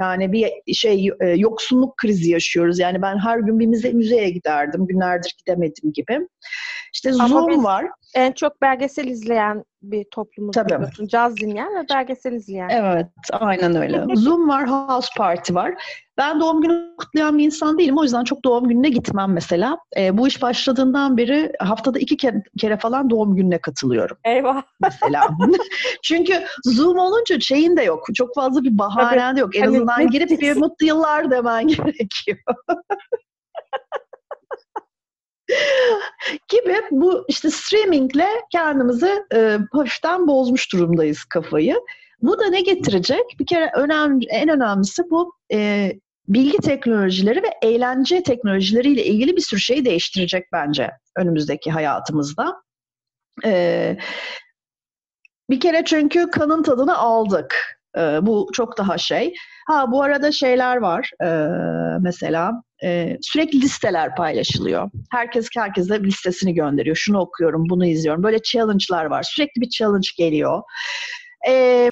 [0.00, 2.78] Yani bir şey e, yoksunluk krizi yaşıyoruz.
[2.78, 4.86] Yani ben her gün bir müze, müzeye giderdim.
[4.86, 6.18] Günlerdir gidemedim gibi.
[6.92, 7.86] İşte Zoom var.
[8.14, 10.68] En çok belgesel izleyen bir toplumuz Tabii.
[10.68, 11.06] biliyorsun.
[11.06, 12.68] Caz dinleyen ve belgesel izleyen.
[12.68, 14.04] Evet, aynen öyle.
[14.16, 15.74] Zoom var, House Party var.
[16.16, 17.98] Ben doğum günü kutlayan bir insan değilim.
[17.98, 19.78] O yüzden çok doğum gününe gitmem mesela.
[19.96, 24.16] E, bu iş başladığından beri haftada iki kere, kere falan doğum gününe katılıyorum.
[24.24, 24.62] Eyvah.
[24.80, 25.28] Mesela.
[26.02, 28.06] Çünkü Zoom olunca şeyin de yok.
[28.14, 29.56] Çok fazla bir bahanen de yok.
[29.56, 32.38] En hani azından girip bir mutlu yıllar demen gerekiyor.
[36.48, 41.76] Gibi bu işte streamingle kendimizi e, hafiften bozmuş durumdayız kafayı.
[42.22, 43.36] Bu da ne getirecek?
[43.40, 45.92] Bir kere önemli, en önemlisi bu e,
[46.28, 52.62] bilgi teknolojileri ve eğlence teknolojileriyle ilgili bir sürü şeyi değiştirecek bence önümüzdeki hayatımızda.
[53.44, 53.96] E,
[55.50, 57.80] bir kere çünkü kanın tadını aldık.
[57.96, 59.34] E, bu çok daha şey.
[59.66, 61.10] Ha bu arada şeyler var.
[61.24, 61.28] E,
[62.00, 62.52] mesela
[62.84, 64.90] e, sürekli listeler paylaşılıyor.
[65.10, 66.96] Herkes herkese listesini gönderiyor.
[66.96, 68.22] Şunu okuyorum, bunu izliyorum.
[68.22, 69.22] Böyle challenge'lar var.
[69.22, 70.62] Sürekli bir challenge geliyor.
[71.48, 71.90] E,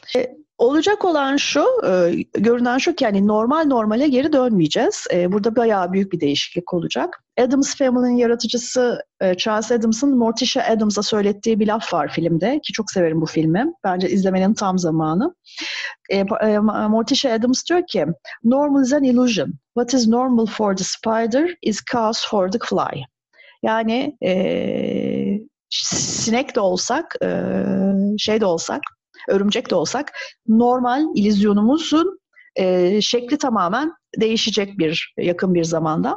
[0.61, 5.07] olacak olan şu, e, görünen şu ki yani normal normale geri dönmeyeceğiz.
[5.13, 7.23] E, burada bayağı büyük bir değişiklik olacak.
[7.39, 12.91] Adams Family'nin yaratıcısı e, Charles Adams'ın Morticia Adams'a söylettiği bir laf var filmde ki çok
[12.91, 13.73] severim bu filmi.
[13.85, 15.35] Bence izlemenin tam zamanı.
[16.11, 18.07] E, e, Morticia Adams diyor ki,
[18.45, 19.53] Normal is an illusion.
[19.75, 23.03] What is normal for the spider is chaos for the fly.
[23.63, 27.29] Yani e, sinek de olsak, e,
[28.19, 28.81] şey de olsak,
[29.29, 30.13] örümcek de olsak
[30.49, 32.21] normal ilizyonumuzun
[32.57, 36.17] e, şekli tamamen değişecek bir yakın bir zamanda.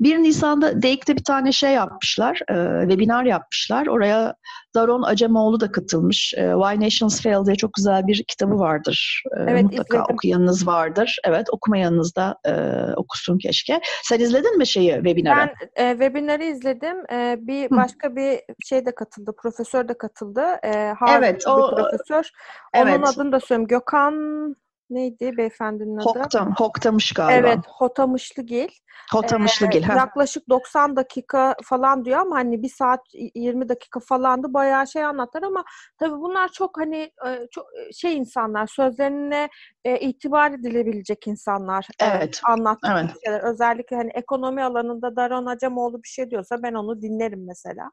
[0.00, 3.86] 1 Nisan'da DEIK'te bir tane şey yapmışlar, e, webinar yapmışlar.
[3.86, 4.34] Oraya
[4.74, 6.34] Daron Acemoğlu da katılmış.
[6.36, 9.22] E, Why Nations Fail diye çok güzel bir kitabı vardır.
[9.36, 10.14] E, evet, mutlaka izledim.
[10.14, 11.16] okuyanınız vardır.
[11.24, 12.52] Evet, okumayanınız da e,
[12.96, 13.80] okusun keşke.
[14.02, 15.54] Sen izledin mi şeyi, webinarı?
[15.76, 16.96] Ben e, webinarı izledim.
[17.12, 18.16] E, bir başka Hı.
[18.16, 20.42] bir şey de katıldı, profesör de katıldı.
[20.62, 22.30] E, Harvard evet, o, profesör.
[22.76, 23.08] Onun evet.
[23.08, 23.68] adını da söyleyeyim.
[23.68, 24.56] Gökhan
[24.90, 26.18] neydi beyefendinin adı?
[26.18, 27.48] Hoktam, Hoktamış galiba.
[27.48, 28.68] Evet, Hotamışlıgil.
[29.12, 29.90] Hotamışlıgil.
[29.90, 33.00] Ee, yaklaşık 90 dakika falan diyor ama hani bir saat
[33.34, 35.64] 20 dakika falandı bayağı şey anlatır ama
[35.98, 39.48] tabii bunlar çok hani e, çok e, şey insanlar sözlerine
[39.84, 42.40] e, itibar edilebilecek insanlar evet.
[42.44, 43.10] anlattığı evet.
[43.24, 43.40] şeyler.
[43.40, 47.90] Özellikle hani ekonomi alanında Daron Acemoğlu bir şey diyorsa ben onu dinlerim mesela.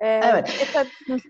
[0.00, 0.62] Ee, evet.
[0.62, 1.20] E, tabii,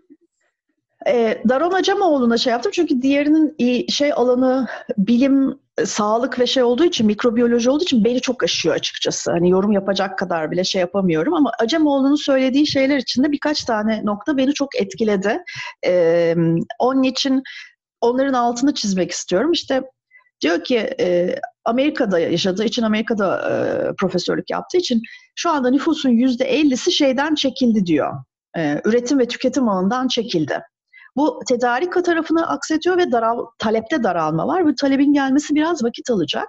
[1.06, 3.56] e, Daron Acemoğlu'na şey yaptım çünkü diğerinin
[3.88, 4.66] şey alanı
[4.98, 9.30] bilim, sağlık ve şey olduğu için, mikrobiyoloji olduğu için beni çok aşıyor açıkçası.
[9.32, 14.36] Hani yorum yapacak kadar bile şey yapamıyorum ama Acemoğlu'nun söylediği şeyler içinde birkaç tane nokta
[14.36, 15.38] beni çok etkiledi.
[15.86, 16.34] E,
[16.78, 17.42] onun için
[18.00, 19.52] onların altını çizmek istiyorum.
[19.52, 19.82] İşte
[20.40, 21.34] diyor ki e,
[21.64, 23.54] Amerika'da yaşadığı için, Amerika'da e,
[24.00, 25.02] profesörlük yaptığı için
[25.36, 28.14] şu anda nüfusun yüzde ellisi şeyden çekildi diyor.
[28.56, 30.60] E, üretim ve tüketim alanından çekildi.
[31.18, 34.66] Bu tedarik tarafını aksatıyor ve daral, talepte daralma var.
[34.66, 36.48] Bu talebin gelmesi biraz vakit alacak.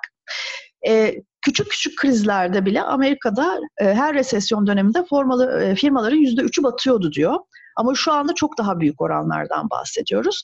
[0.88, 6.64] Ee, küçük küçük krizlerde bile Amerika'da e, her resesyon döneminde formalı, e, firmaların yüzde üçü
[6.64, 7.36] batıyordu diyor.
[7.76, 10.44] Ama şu anda çok daha büyük oranlardan bahsediyoruz.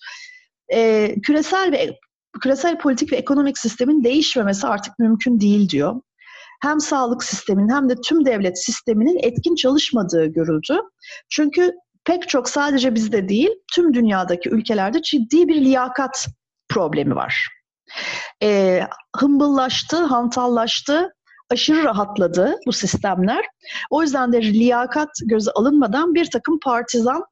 [0.74, 2.00] E, küresel ve
[2.42, 5.96] küresel politik ve ekonomik sistemin değişmemesi artık mümkün değil diyor.
[6.62, 10.82] Hem sağlık sisteminin hem de tüm devlet sisteminin etkin çalışmadığı görüldü.
[11.30, 11.72] Çünkü
[12.06, 16.28] pek çok sadece bizde değil, tüm dünyadaki ülkelerde ciddi bir liyakat
[16.70, 17.48] problemi var.
[18.44, 18.82] E,
[19.18, 21.14] hımbıllaştı, hantallaştı,
[21.52, 23.46] aşırı rahatladı bu sistemler.
[23.90, 27.24] O yüzden de liyakat göze alınmadan bir takım partizan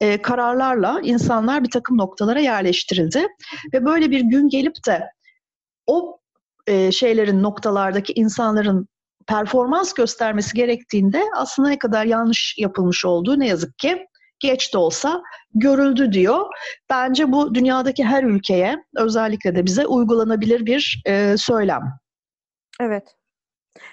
[0.00, 3.26] e, kararlarla insanlar bir takım noktalara yerleştirildi.
[3.74, 5.10] Ve böyle bir gün gelip de
[5.86, 6.18] o
[6.66, 8.88] e, şeylerin noktalardaki insanların
[9.26, 14.06] performans göstermesi gerektiğinde aslında ne kadar yanlış yapılmış olduğu ne yazık ki
[14.40, 15.22] geç de olsa
[15.54, 16.46] görüldü diyor.
[16.90, 21.82] Bence bu dünyadaki her ülkeye özellikle de bize uygulanabilir bir e, söylem.
[22.80, 23.15] Evet.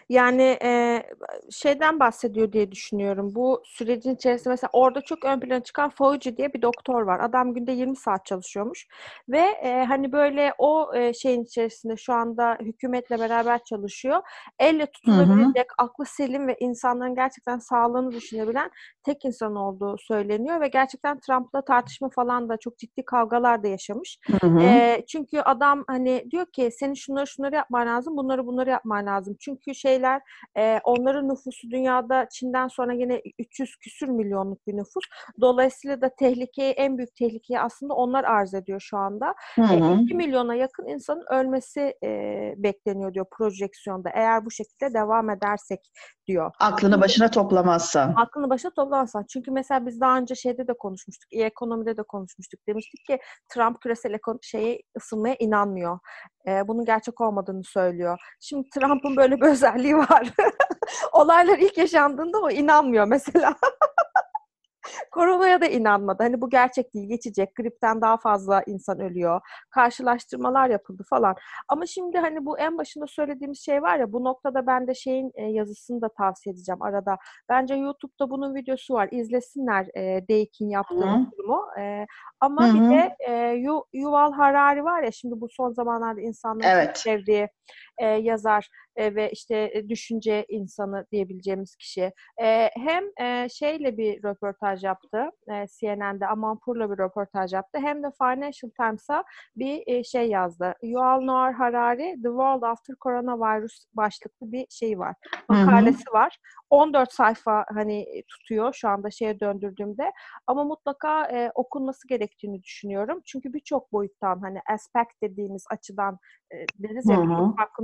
[0.09, 1.03] Yani e,
[1.51, 3.35] şeyden bahsediyor diye düşünüyorum.
[3.35, 7.19] Bu sürecin içerisinde mesela orada çok ön plana çıkan Fauci diye bir doktor var.
[7.19, 8.87] Adam günde 20 saat çalışıyormuş
[9.29, 14.21] ve e, hani böyle o e, şeyin içerisinde şu anda hükümetle beraber çalışıyor.
[14.59, 15.85] Elle tutulabilecek, hı hı.
[15.85, 18.71] aklı selim ve insanların gerçekten sağlığını düşünebilen
[19.03, 24.17] tek insan olduğu söyleniyor ve gerçekten Trump'la tartışma falan da çok ciddi kavgalar da yaşamış.
[24.41, 24.59] Hı hı.
[24.59, 29.35] E, çünkü adam hani diyor ki senin şunları şunları yapman lazım, bunları bunları yapman lazım.
[29.39, 30.21] Çünkü şeyler
[30.57, 35.03] e, onların nüfusu dünyada Çin'den sonra yine 300 küsür milyonluk bir nüfus.
[35.41, 39.35] Dolayısıyla da tehlikeyi en büyük tehlikeyi aslında onlar arz ediyor şu anda.
[39.55, 39.99] Hı hı.
[39.99, 42.09] E, 2 milyona yakın insanın ölmesi e,
[42.57, 44.09] bekleniyor diyor projeksiyonda.
[44.09, 45.79] Eğer bu şekilde devam edersek
[46.27, 46.51] diyor.
[46.59, 48.13] Aklını başına toplamazsa.
[48.15, 49.25] Aklını başına toplamazsa.
[49.29, 51.31] Çünkü mesela biz daha önce şeyde de konuşmuştuk.
[51.31, 52.59] iyi ekonomide de konuşmuştuk.
[52.67, 53.19] Demiştik ki
[53.53, 55.99] Trump küresel şeyi ısınmaya inanmıyor.
[56.47, 58.19] Ee, bunun gerçek olmadığını söylüyor.
[58.41, 60.33] Şimdi Trump'ın böyle bir özelliği var.
[61.13, 63.55] Olaylar ilk yaşandığında o inanmıyor mesela.
[65.11, 66.23] Koronaya da inanmadı.
[66.23, 67.55] Hani bu gerçek değil, geçecek.
[67.55, 69.41] Gripten daha fazla insan ölüyor.
[69.69, 71.35] Karşılaştırmalar yapıldı falan.
[71.67, 75.31] Ama şimdi hani bu en başında söylediğimiz şey var ya bu noktada ben de şeyin
[75.35, 77.17] e, yazısını da tavsiye edeceğim arada.
[77.49, 79.09] Bence YouTube'da bunun videosu var.
[79.11, 81.65] İzlesinler e, Deik'in yaptığı durumu.
[81.79, 82.05] E,
[82.39, 82.73] ama Hı-hı.
[82.73, 86.97] bir de e, Yu, Yuval Harari var ya şimdi bu son zamanlarda insanların evet.
[86.97, 87.49] sevdiği
[87.97, 92.11] e, yazar e, ve işte e, düşünce insanı diyebileceğimiz kişi.
[92.41, 98.07] E, hem e, şeyle bir röportaj yaptı e, CNN'de Amanpur'la bir röportaj yaptı hem de
[98.17, 99.23] Financial Times'a
[99.55, 100.73] bir e, şey yazdı.
[100.83, 105.15] Yuval Noah Harari The World After Coronavirus başlıklı bir şey var.
[105.49, 106.13] Makalesi Hı-hı.
[106.13, 106.37] var.
[106.69, 110.11] 14 sayfa hani tutuyor şu anda şeye döndürdüğümde
[110.47, 113.21] ama mutlaka e, okunması gerektiğini düşünüyorum.
[113.25, 116.17] Çünkü birçok boyuttan hani aspect dediğimiz açıdan
[116.53, 117.17] e, deriz ya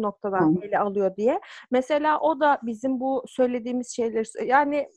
[0.01, 0.65] noktadan Hı-hı.
[0.65, 1.39] ele alıyor diye.
[1.71, 4.89] Mesela o da bizim bu söylediğimiz şeyleri yani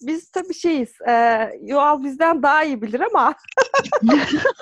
[0.00, 1.00] biz tabii şeyiz.
[1.08, 3.34] E, Yuval bizden daha iyi bilir ama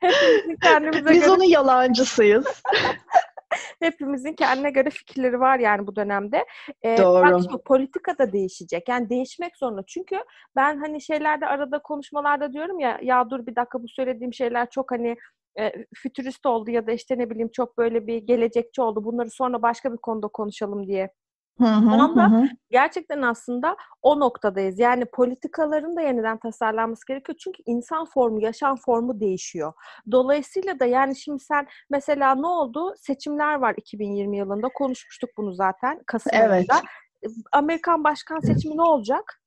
[0.00, 1.30] Hepimizin kendimize Biz göre...
[1.30, 2.62] onun yalancısıyız.
[3.80, 6.44] Hepimizin kendine göre fikirleri var yani bu dönemde.
[6.82, 7.44] Ee, Doğru.
[7.52, 8.88] Bak politika da değişecek.
[8.88, 9.82] Yani değişmek zorunda.
[9.86, 10.16] Çünkü
[10.56, 14.90] ben hani şeylerde arada konuşmalarda diyorum ya ya dur bir dakika bu söylediğim şeyler çok
[14.90, 15.16] hani
[15.58, 19.04] e, fütürist oldu ya da işte ne bileyim çok böyle bir gelecekçi oldu.
[19.04, 21.10] Bunları sonra başka bir konuda konuşalım diye
[21.58, 22.48] Hı hı, anda hı.
[22.70, 24.78] gerçekten aslında o noktadayız.
[24.78, 27.38] Yani politikaların da yeniden tasarlanması gerekiyor.
[27.44, 29.72] Çünkü insan formu, yaşam formu değişiyor.
[30.10, 32.94] Dolayısıyla da yani şimdi sen mesela ne oldu?
[32.98, 34.68] Seçimler var 2020 yılında.
[34.74, 36.50] Konuşmuştuk bunu zaten Kasım evet.
[36.50, 36.82] ayında.
[37.52, 39.40] Amerikan başkan seçimi ne olacak?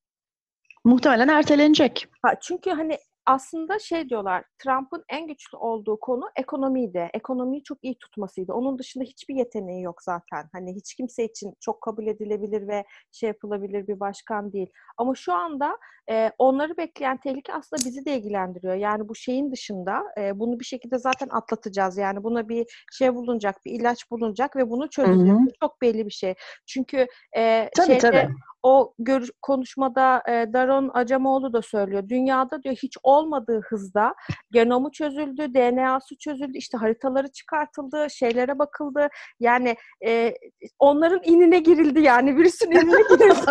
[0.84, 2.06] Muhtemelen ertelenecek.
[2.22, 7.10] Ha, çünkü hani aslında şey diyorlar, Trump'ın en güçlü olduğu konu ekonomiydi.
[7.14, 8.52] Ekonomiyi çok iyi tutmasıydı.
[8.52, 10.48] Onun dışında hiçbir yeteneği yok zaten.
[10.52, 14.70] Hani hiç kimse için çok kabul edilebilir ve şey yapılabilir bir başkan değil.
[14.96, 15.78] Ama şu anda
[16.10, 18.74] e, onları bekleyen tehlike aslında bizi de ilgilendiriyor.
[18.74, 21.98] Yani bu şeyin dışında e, bunu bir şekilde zaten atlatacağız.
[21.98, 25.38] Yani buna bir şey bulunacak, bir ilaç bulunacak ve bunu çözeceğiz.
[25.60, 26.34] Çok belli bir şey.
[26.66, 27.06] Çünkü
[27.36, 28.28] e, tabii, şeyde, tabii
[28.62, 32.08] o gör, konuşmada e, Daron Acemoğlu da söylüyor.
[32.08, 34.14] Dünyada diyor hiç olmadığı hızda
[34.50, 39.08] genomu çözüldü, DNA'sı çözüldü, işte haritaları çıkartıldı, şeylere bakıldı.
[39.40, 40.34] Yani e,
[40.78, 43.50] onların inine girildi yani virüsün inine girildi.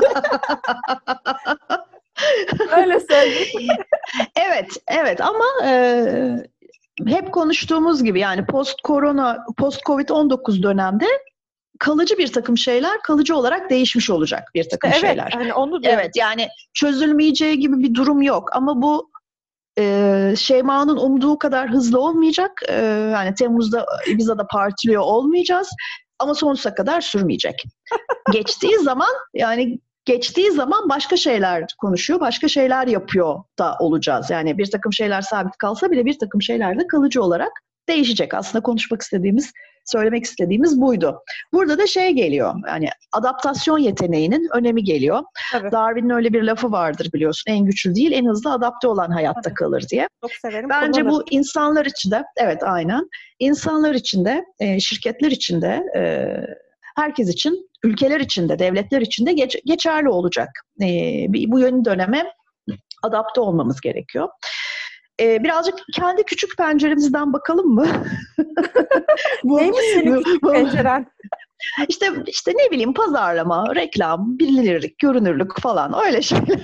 [2.78, 3.69] Öyle söyleyeyim.
[4.36, 6.06] evet, evet ama e,
[7.08, 11.06] hep konuştuğumuz gibi yani post korona, post Covid-19 dönemde
[11.80, 15.32] kalıcı bir takım şeyler kalıcı olarak değişmiş olacak bir takım evet, şeyler.
[15.34, 16.00] Yani onu diyorum.
[16.00, 19.10] evet yani çözülmeyeceği gibi bir durum yok ama bu
[19.80, 22.52] e, Şeyma'nın umduğu kadar hızlı olmayacak.
[22.68, 22.82] E,
[23.13, 25.70] yani Temmuz'da Ibiza'da partiliyor olmayacağız
[26.20, 27.63] ama sonsuza kadar sürmeyecek.
[28.32, 34.30] Geçtiği zaman yani geçtiği zaman başka şeyler konuşuyor, başka şeyler yapıyor da olacağız.
[34.30, 37.52] Yani bir takım şeyler sabit kalsa bile bir takım şeyler de kalıcı olarak
[37.89, 38.34] değişecek.
[38.34, 39.52] Aslında konuşmak istediğimiz
[39.91, 41.19] söylemek istediğimiz buydu.
[41.54, 45.23] Burada da şey geliyor yani adaptasyon yeteneğinin önemi geliyor.
[45.52, 45.71] Tabii.
[45.71, 47.52] Darwin'in öyle bir lafı vardır biliyorsun.
[47.52, 49.54] En güçlü değil en hızlı adapte olan hayatta Tabii.
[49.54, 50.08] kalır diye.
[50.21, 50.69] Çok severim.
[50.69, 53.10] Bence bu insanlar için de evet aynen.
[53.39, 56.02] İnsanlar için de e, şirketler için de e,
[56.95, 60.49] herkes için ülkeler için de devletler için de geç, geçerli olacak.
[60.82, 60.86] E,
[61.47, 62.23] bu yeni döneme
[63.04, 64.30] adapte olmamız gerekiyor.
[65.20, 67.88] Ee, birazcık kendi küçük penceremizden bakalım mı?
[69.44, 71.08] bu, Neymiş senin küçük penceren?
[71.88, 76.60] İşte işte ne bileyim pazarlama, reklam, bilinirlik, görünürlük falan öyle şeyler.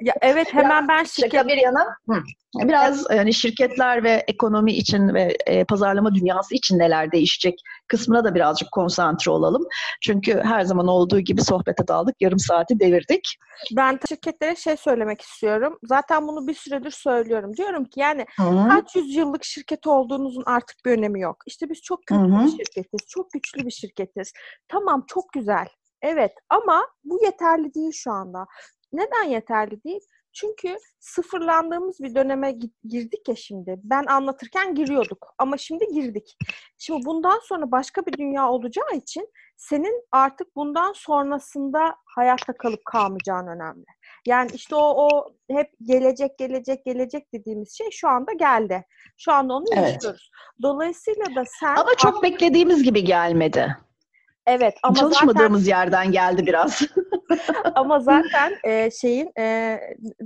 [0.00, 1.96] Ya evet hemen ben şirket Şaka bir yana.
[2.08, 2.22] Hı.
[2.54, 8.34] Biraz yani şirketler ve ekonomi için ve e, pazarlama dünyası için neler değişecek kısmına da
[8.34, 9.62] birazcık konsantre olalım.
[10.00, 12.14] Çünkü her zaman olduğu gibi sohbete daldık.
[12.20, 13.36] Yarım saati devirdik.
[13.76, 15.78] ben şirketlere şey söylemek istiyorum.
[15.82, 17.56] Zaten bunu bir süredir söylüyorum.
[17.56, 18.68] Diyorum ki yani Hı.
[18.68, 21.36] kaç yüzyıllık şirket olduğunuzun artık bir önemi yok.
[21.46, 23.00] İşte biz çok köklü bir şirketiz.
[23.08, 23.70] Çok güçlü bir
[24.10, 24.32] şirketiz.
[24.68, 25.66] Tamam çok güzel.
[26.02, 28.46] Evet ama bu yeterli değil şu anda.
[28.92, 30.00] Neden yeterli değil?
[30.32, 33.76] Çünkü sıfırlandığımız bir döneme gi- girdik ya şimdi.
[33.84, 36.36] Ben anlatırken giriyorduk ama şimdi girdik.
[36.78, 43.46] Şimdi bundan sonra başka bir dünya olacağı için senin artık bundan sonrasında hayatta kalıp kalmayacağın
[43.46, 43.84] önemli.
[44.26, 48.84] Yani işte o, o hep gelecek gelecek gelecek dediğimiz şey şu anda geldi.
[49.16, 49.92] Şu anda onu Evet.
[49.94, 50.30] yaşıyoruz.
[50.62, 53.76] Dolayısıyla da sen Ama çok beklediğimiz gibi gelmedi.
[54.46, 56.82] Evet ama zaten Çalışmadığımız yerden geldi biraz.
[57.74, 59.78] ama zaten e, şeyin e,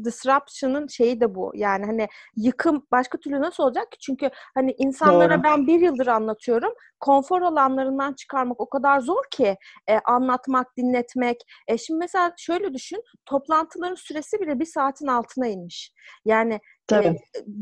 [0.04, 1.52] disruption'ın şeyi de bu.
[1.54, 3.98] Yani hani yıkım başka türlü nasıl olacak ki?
[3.98, 5.42] Çünkü hani insanlara Doğru.
[5.42, 6.72] ben bir yıldır anlatıyorum.
[7.00, 9.56] Konfor alanlarından çıkarmak o kadar zor ki
[9.88, 11.36] e, anlatmak, dinletmek.
[11.68, 13.02] E, şimdi mesela şöyle düşün.
[13.26, 15.92] Toplantıların süresi bile bir saatin altına inmiş.
[16.24, 17.06] Yani Tabii.
[17.08, 17.18] e,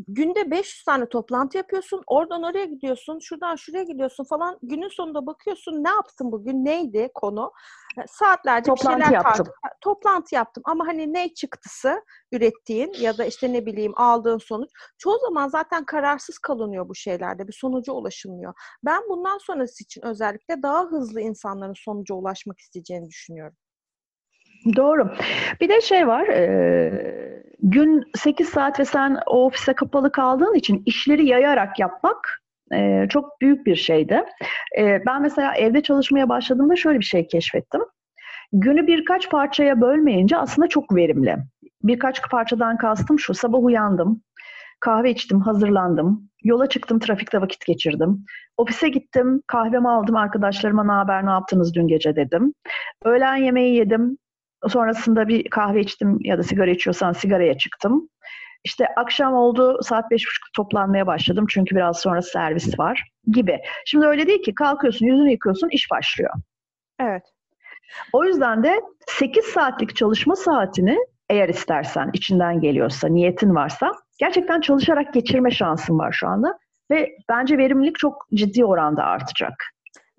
[0.08, 2.02] günde 500 tane toplantı yapıyorsun.
[2.06, 3.18] Oradan oraya gidiyorsun.
[3.18, 4.58] Şuradan şuraya gidiyorsun falan.
[4.62, 6.64] Günün sonunda bakıyorsun ne yaptın bugün?
[6.64, 7.52] Neydi konu?
[8.08, 9.46] Saatlerce Toplantı bir şeyler yaptım.
[9.46, 14.70] tart- toplantı yaptım ama hani ne çıktısı ürettiğin ya da işte ne bileyim aldığın sonuç
[14.98, 18.54] çoğu zaman zaten kararsız kalınıyor bu şeylerde bir sonuca ulaşılmıyor.
[18.84, 23.56] Ben bundan sonrası için özellikle daha hızlı insanların sonuca ulaşmak isteyeceğini düşünüyorum.
[24.76, 25.14] Doğru.
[25.60, 30.82] Bir de şey var, e, gün 8 saat ve sen o ofise kapalı kaldığın için
[30.86, 34.24] işleri yayarak yapmak e, çok büyük bir şeydi.
[34.78, 37.80] E, ben mesela evde çalışmaya başladığımda şöyle bir şey keşfettim.
[38.52, 41.36] Günü birkaç parçaya bölmeyince aslında çok verimli.
[41.82, 44.22] Birkaç parçadan kastım şu, sabah uyandım,
[44.80, 48.24] kahve içtim, hazırlandım, yola çıktım, trafikte vakit geçirdim.
[48.56, 52.54] Ofise gittim, kahvemi aldım, arkadaşlarıma ne haber, ne yaptınız dün gece dedim.
[53.04, 54.18] Öğlen yemeği yedim,
[54.68, 58.08] Sonrasında bir kahve içtim ya da sigara içiyorsan sigaraya çıktım.
[58.64, 63.58] İşte akşam oldu saat beş buçuk toplanmaya başladım çünkü biraz sonra servis var gibi.
[63.86, 66.30] Şimdi öyle değil ki kalkıyorsun yüzünü yıkıyorsun iş başlıyor.
[67.00, 67.22] Evet.
[68.12, 70.98] O yüzden de 8 saatlik çalışma saatini
[71.30, 76.58] eğer istersen içinden geliyorsa niyetin varsa gerçekten çalışarak geçirme şansın var şu anda.
[76.90, 79.71] Ve bence verimlilik çok ciddi oranda artacak.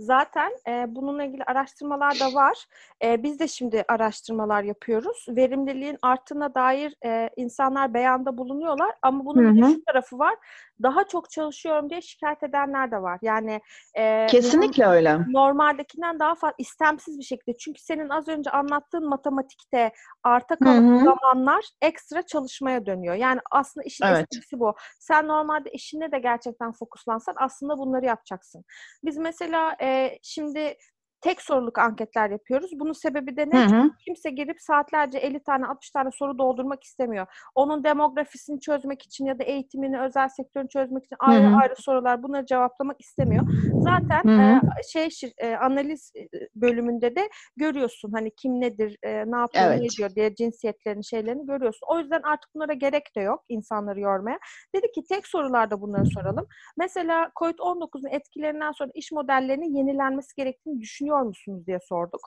[0.03, 2.65] Zaten e, bununla ilgili araştırmalar da var.
[3.03, 5.25] E, biz de şimdi araştırmalar yapıyoruz.
[5.29, 8.91] Verimliliğin arttığına dair e, insanlar beyanda bulunuyorlar.
[9.01, 9.71] Ama bunun bir Hı hı.
[9.71, 10.35] şu tarafı var.
[10.81, 13.19] Daha çok çalışıyorum diye şikayet edenler de var.
[13.21, 13.61] Yani
[13.97, 15.17] e, Kesinlikle öyle.
[15.27, 17.57] normaldekinden daha fazla istemsiz bir şekilde.
[17.57, 19.91] Çünkü senin az önce anlattığın matematikte
[20.23, 21.05] arta kalan hı.
[21.05, 23.15] zamanlar ekstra çalışmaya dönüyor.
[23.15, 24.27] Yani aslında işin Evet.
[24.31, 24.73] esprisi bu.
[24.99, 28.63] Sen normalde işine de gerçekten fokuslansan aslında bunları yapacaksın.
[29.03, 30.77] Biz mesela e, şimdi
[31.23, 32.71] tek soruluk anketler yapıyoruz.
[32.79, 33.69] Bunun sebebi de ne?
[33.69, 33.89] Hı hı.
[34.05, 37.27] Kimse girip saatlerce 50 tane 60 tane soru doldurmak istemiyor.
[37.55, 41.55] Onun demografisini çözmek için ya da eğitimini, özel sektörünü çözmek için ayrı hı.
[41.55, 43.43] ayrı sorular bunları cevaplamak istemiyor.
[43.83, 44.61] Zaten Hı hı.
[44.79, 46.11] e, şey şir- e, analiz
[46.55, 49.93] bölümünde de görüyorsun hani kim nedir, e, ne yapıyor, ne Evet.
[49.93, 51.87] ediyor diye cinsiyetlerini, şeylerini görüyorsun.
[51.89, 54.39] O yüzden artık bunlara gerek de yok insanları yormaya.
[54.75, 56.45] Dedi ki tek sorularda bunları soralım.
[56.77, 62.21] Mesela COVID-19'un etkilerinden sonra iş modellerinin yenilenmesi gerektiğini düşünüyor musunuz diye sorduk.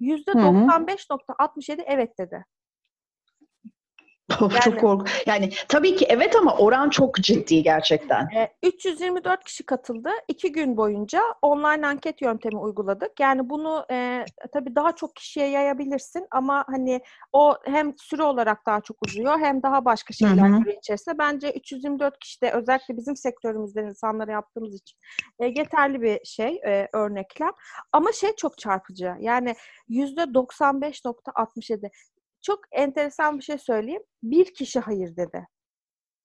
[0.00, 2.44] %95.67 evet dedi.
[4.40, 5.10] Of, Yani- çok kork.
[5.26, 8.28] Yani tabii ki evet ama oran çok ciddi gerçekten.
[8.36, 10.10] E, 324 kişi katıldı.
[10.28, 13.20] İki gün boyunca online anket yöntemi uyguladık.
[13.20, 17.00] Yani bunu e, tabii daha çok kişiye yayabilirsin ama hani
[17.32, 20.58] o hem süre olarak daha çok uzuyor hem daha başka şeyler Hı hı.
[20.58, 21.18] giriyor içerisine.
[21.18, 24.98] Bence 324 kişi de özellikle bizim sektörümüzden insanlara yaptığımız için
[25.38, 27.50] e, yeterli bir şey, e, örneklem.
[27.92, 29.14] Ama şey çok çarpıcı.
[29.20, 29.54] Yani
[29.88, 31.90] %95.67.
[32.42, 34.02] Çok enteresan bir şey söyleyeyim.
[34.22, 35.46] Bir kişi hayır dedi.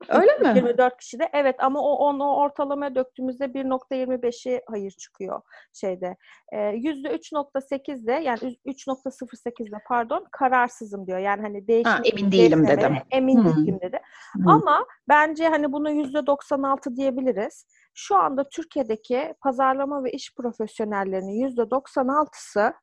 [0.09, 0.51] Öyle mi?
[0.55, 5.41] 24 kişi de evet ama o onu ortalamaya döktüğümüzde 1.25'i hayır çıkıyor
[5.73, 6.15] şeyde.
[6.53, 11.19] Ee, %3.8 de yani 3.08 de pardon kararsızım diyor.
[11.19, 12.97] Yani hani değişmek Ha, emin değilim dedim.
[13.11, 13.45] Emin Hmm.
[13.45, 13.99] değilim dedi.
[14.33, 14.51] Hı.
[14.51, 17.67] Ama bence hani buna %96 diyebiliriz.
[17.93, 22.73] Şu anda Türkiye'deki pazarlama ve iş profesyonellerinin %96'sı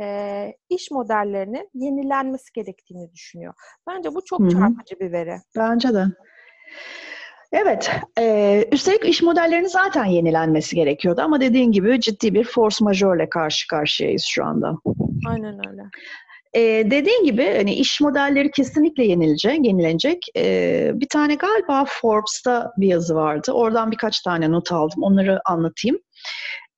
[0.00, 3.54] e, iş modellerinin yenilenmesi gerektiğini düşünüyor.
[3.86, 4.50] Bence bu çok Hı hı.
[4.50, 5.36] çarpıcı bir veri.
[5.56, 6.04] Bence de.
[7.52, 13.28] Evet, e, üstelik iş modellerinin zaten yenilenmesi gerekiyordu ama dediğin gibi ciddi bir force majeure
[13.28, 14.74] karşı karşıyayız şu anda.
[15.28, 15.82] Aynen öyle.
[16.54, 20.26] Ee, dediğin gibi hani iş modelleri kesinlikle yenilecek, yenilenecek.
[20.36, 23.52] Ee, bir tane galiba Forbes'ta bir yazı vardı.
[23.52, 25.02] Oradan birkaç tane not aldım.
[25.02, 25.98] Onları anlatayım.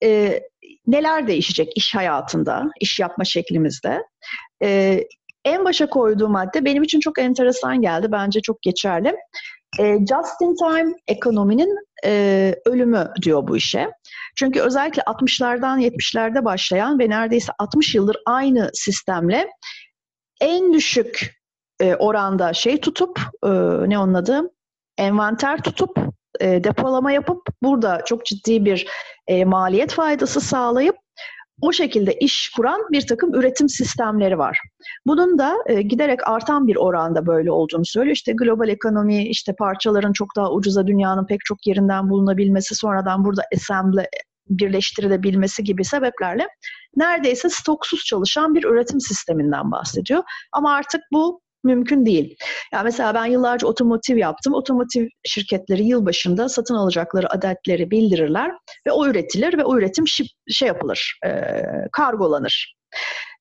[0.03, 0.43] Ee,
[0.87, 4.03] neler değişecek iş hayatında, iş yapma şeklimizde?
[4.63, 5.05] Ee,
[5.45, 8.13] en başa koyduğum madde benim için çok enteresan geldi.
[8.13, 9.17] Bence çok geçerli.
[9.81, 13.91] Ee, just in time ekonominin e, ölümü diyor bu işe.
[14.37, 19.49] Çünkü özellikle 60'lardan 70'lerde başlayan ve neredeyse 60 yıldır aynı sistemle
[20.41, 21.37] en düşük
[21.81, 23.49] e, oranda şey tutup e,
[23.89, 24.51] ne onun adı
[24.99, 25.99] envanter tutup
[26.41, 28.87] e, depolama yapıp burada çok ciddi bir
[29.27, 30.97] e, maliyet faydası sağlayıp
[31.61, 34.61] o şekilde iş kuran bir takım üretim sistemleri var.
[35.07, 38.17] Bunun da e, giderek artan bir oranda böyle olduğunu söylüyor.
[38.17, 43.43] İşte global ekonomi, işte parçaların çok daha ucuza dünyanın pek çok yerinden bulunabilmesi, sonradan burada
[43.55, 44.09] assemble
[44.51, 46.49] birleştirilebilmesi gibi sebeplerle
[46.97, 50.23] neredeyse stoksuz çalışan bir üretim sisteminden bahsediyor.
[50.53, 52.37] Ama artık bu mümkün değil.
[52.73, 54.55] Yani mesela ben yıllarca otomotiv yaptım.
[54.55, 58.51] Otomotiv şirketleri yıl başında satın alacakları adetleri bildirirler
[58.87, 61.53] ve o üretilir ve o üretim şip, şey yapılır, e,
[61.93, 62.77] kargolanır.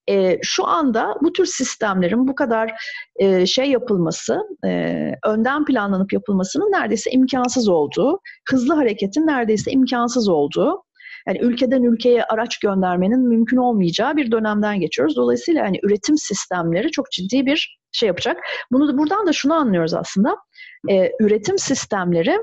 [0.10, 2.72] E, şu anda bu tür sistemlerin bu kadar
[3.16, 8.20] e, şey yapılması, e, önden planlanıp yapılmasının neredeyse imkansız olduğu,
[8.50, 10.84] hızlı hareketin neredeyse imkansız olduğu,
[11.28, 15.16] yani ülkeden ülkeye araç göndermenin mümkün olmayacağı bir dönemden geçiyoruz.
[15.16, 18.38] Dolayısıyla yani üretim sistemleri çok ciddi bir şey yapacak.
[18.72, 20.38] Bunu da buradan da şunu anlıyoruz aslında.
[20.90, 22.38] E, üretim sistemleri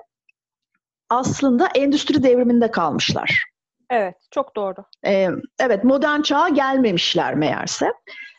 [1.11, 3.45] aslında endüstri devriminde kalmışlar.
[3.91, 4.85] Evet, çok doğru.
[5.07, 5.29] Ee,
[5.61, 7.93] evet, modern çağa gelmemişler meğerse.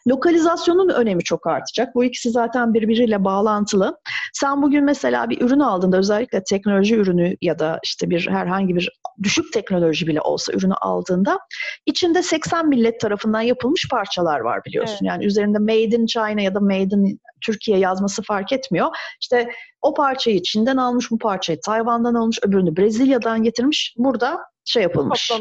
[0.07, 1.95] Lokalizasyonun önemi çok artacak.
[1.95, 3.97] Bu ikisi zaten birbiriyle bağlantılı.
[4.33, 8.89] Sen bugün mesela bir ürün aldığında özellikle teknoloji ürünü ya da işte bir herhangi bir
[9.23, 11.39] düşük teknoloji bile olsa ürünü aldığında
[11.85, 14.97] içinde 80 millet tarafından yapılmış parçalar var biliyorsun.
[15.01, 15.09] Evet.
[15.09, 18.87] Yani üzerinde Made in China ya da Made in Türkiye yazması fark etmiyor.
[19.21, 19.49] İşte
[19.81, 23.95] o parçayı Çin'den almış, bu parçayı Tayvan'dan almış, öbürünü Brezilya'dan getirmiş.
[23.97, 25.31] Burada şey yapılmış,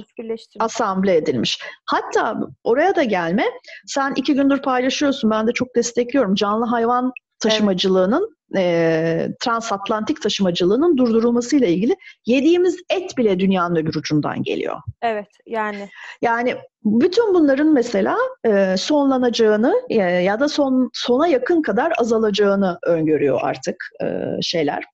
[0.61, 1.59] asamble edilmiş.
[1.87, 3.45] Hatta oraya da gelme,
[3.87, 6.35] sen iki gündür paylaşıyorsun, ben de çok destekliyorum.
[6.35, 7.12] Canlı hayvan
[7.43, 9.31] taşımacılığının, evet.
[9.31, 11.97] e, transatlantik taşımacılığının durdurulmasıyla ilgili
[12.27, 14.77] yediğimiz et bile dünyanın öbür ucundan geliyor.
[15.03, 15.89] Evet, yani.
[16.23, 18.16] Yani bütün bunların mesela
[18.47, 24.07] e, sonlanacağını e, ya da son sona yakın kadar azalacağını öngörüyor artık e,
[24.43, 24.85] şeyler.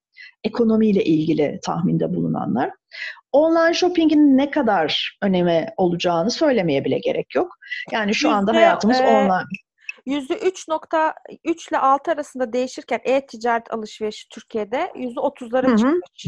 [0.43, 2.71] Ekonomiyle ilgili tahminde bulunanlar
[3.31, 7.55] online shoppingin ne kadar önemi olacağını söylemeye bile gerek yok.
[7.91, 9.47] Yani şu anda hayatımız e, online.
[10.07, 16.25] %3.3 ile 6 arasında değişirken e-ticaret alışverişi Türkiye'de %30'lara çıkmış.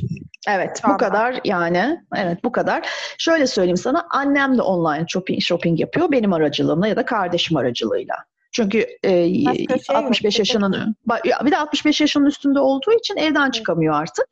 [0.47, 2.89] Evet bu kadar yani evet bu kadar.
[3.17, 8.15] Şöyle söyleyeyim sana annem de online shopping, shopping yapıyor benim aracılığımla ya da kardeşim aracılığıyla.
[8.51, 9.29] Çünkü e,
[9.89, 10.95] 65 şey yaşının
[11.45, 14.27] bir de 65 yaşının üstünde olduğu için evden çıkamıyor artık.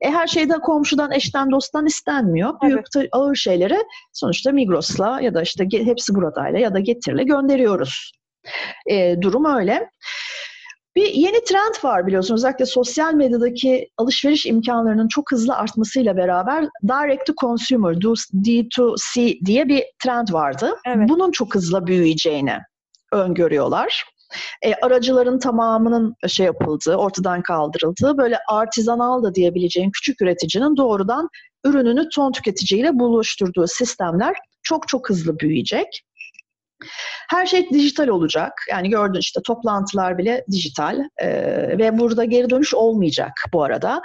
[0.00, 2.60] E, her şeyde komşudan, eşten, dosttan istenmiyor.
[2.62, 3.08] Büyük evet.
[3.12, 3.78] ağır şeyleri
[4.12, 8.12] sonuçta Migros'la ya da işte hepsi buradayla ya da Getir'le gönderiyoruz.
[8.86, 9.90] E, durum öyle.
[10.96, 12.40] Bir yeni trend var biliyorsunuz.
[12.40, 19.84] Özellikle sosyal medyadaki alışveriş imkanlarının çok hızlı artmasıyla beraber direct to consumer, D2C diye bir
[20.04, 20.74] trend vardı.
[20.86, 21.08] Evet.
[21.08, 22.58] Bunun çok hızlı büyüyeceğini
[23.12, 24.04] öngörüyorlar
[24.62, 31.28] e, aracıların tamamının şey yapıldığı, ortadan kaldırıldığı, böyle artizanal da diyebileceğin küçük üreticinin doğrudan
[31.64, 36.02] ürününü ton tüketiciyle buluşturduğu sistemler çok çok hızlı büyüyecek.
[37.30, 38.52] Her şey dijital olacak.
[38.70, 44.02] Yani gördün işte toplantılar bile dijital ee, ve burada geri dönüş olmayacak bu arada.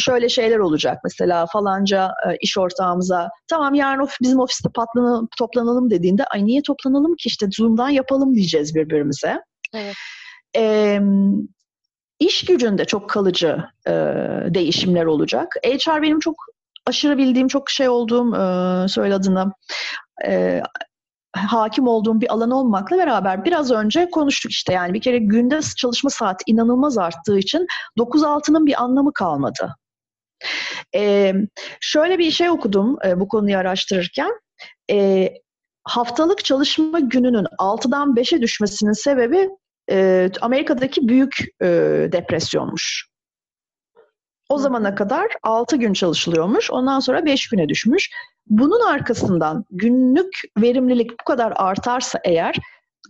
[0.00, 5.90] Şöyle şeyler olacak mesela falanca e, iş ortağımıza tamam yarın of, bizim ofiste patlanalım, toplanalım
[5.90, 9.40] dediğinde ay niye toplanalım ki işte Zoom'dan yapalım diyeceğiz birbirimize.
[9.74, 9.94] Evet.
[10.56, 11.00] E,
[12.20, 13.92] iş gücünde çok kalıcı e,
[14.54, 15.52] değişimler olacak.
[15.64, 16.34] HR benim çok
[16.86, 19.52] aşırı bildiğim, çok şey olduğum, e, söyle adını,
[20.26, 20.62] e,
[21.36, 26.10] hakim olduğum bir alan olmakla beraber biraz önce konuştuk işte yani bir kere günde çalışma
[26.10, 27.66] saati inanılmaz arttığı için
[27.98, 29.76] 9-6'nın bir anlamı kalmadı.
[30.94, 31.34] Ee,
[31.80, 34.32] şöyle bir şey okudum e, bu konuyu araştırırken.
[34.90, 35.28] E,
[35.84, 39.50] haftalık çalışma gününün 6'dan 5'e düşmesinin sebebi
[39.90, 41.66] e, Amerika'daki büyük e,
[42.12, 43.08] depresyonmuş.
[44.48, 46.70] O zamana kadar 6 gün çalışılıyormuş.
[46.70, 48.10] Ondan sonra 5 güne düşmüş.
[48.46, 52.56] Bunun arkasından günlük verimlilik bu kadar artarsa eğer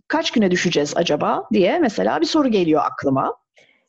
[0.08, 3.36] kaç güne düşeceğiz acaba diye mesela bir soru geliyor aklıma.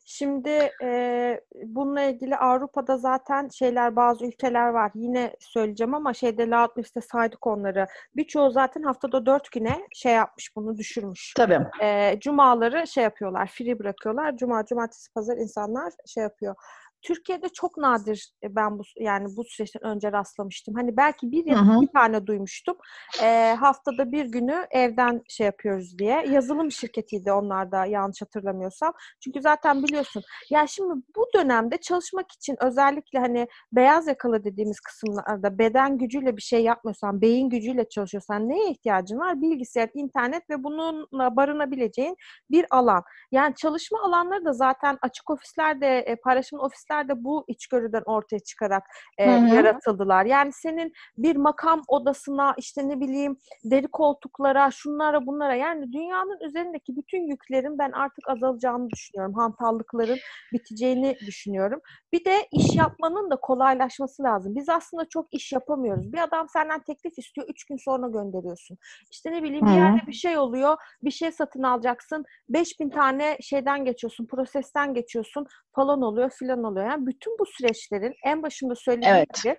[0.08, 4.90] Şimdi e, bununla ilgili Avrupa'da zaten şeyler bazı ülkeler var.
[4.94, 7.86] Yine söyleyeceğim ama şeyde Loudlist'te saydık onları.
[8.16, 11.34] Birçoğu zaten haftada dört güne şey yapmış bunu düşürmüş.
[11.36, 11.58] Tabii.
[11.82, 14.36] E, cumaları şey yapıyorlar, free bırakıyorlar.
[14.36, 16.54] Cuma, cumartesi, pazar insanlar şey yapıyor.
[17.02, 20.74] Türkiye'de çok nadir e, ben bu yani bu süreçten önce rastlamıştım.
[20.74, 22.76] Hani belki bir ya da bir tane duymuştum.
[23.22, 26.26] E, haftada bir günü evden şey yapıyoruz diye.
[26.26, 28.92] Yazılım şirketiydi onlar da yanlış hatırlamıyorsam.
[29.24, 30.22] Çünkü zaten biliyorsun.
[30.50, 36.42] Ya şimdi bu dönemde çalışmak için özellikle hani beyaz yakalı dediğimiz kısımlarda beden gücüyle bir
[36.42, 39.42] şey yapmıyorsan, beyin gücüyle çalışıyorsan neye ihtiyacın var?
[39.42, 42.16] Bilgisayar, internet ve bununla barınabileceğin
[42.50, 43.02] bir alan.
[43.32, 48.82] Yani çalışma alanları da zaten açık ofislerde, paylaşımlı ofisler de bu içgörüden ortaya çıkarak
[49.18, 50.24] e, yaratıldılar.
[50.24, 56.96] Yani senin bir makam odasına işte ne bileyim deri koltuklara, şunlara bunlara yani dünyanın üzerindeki
[56.96, 59.34] bütün yüklerin ben artık azalacağını düşünüyorum.
[59.34, 60.18] Hantallıkların
[60.52, 61.80] biteceğini düşünüyorum.
[62.12, 64.54] Bir de iş yapmanın da kolaylaşması lazım.
[64.56, 66.12] Biz aslında çok iş yapamıyoruz.
[66.12, 68.78] Bir adam senden teklif istiyor, üç gün sonra gönderiyorsun.
[69.10, 72.24] İşte ne bileyim bir yerde bir şey oluyor, bir şey satın alacaksın.
[72.48, 76.75] 5000 tane şeyden geçiyorsun, prosesten geçiyorsun falan oluyor filan oluyor.
[76.82, 79.42] Yani bütün bu süreçlerin en başında söylediğim evet.
[79.44, 79.56] gibi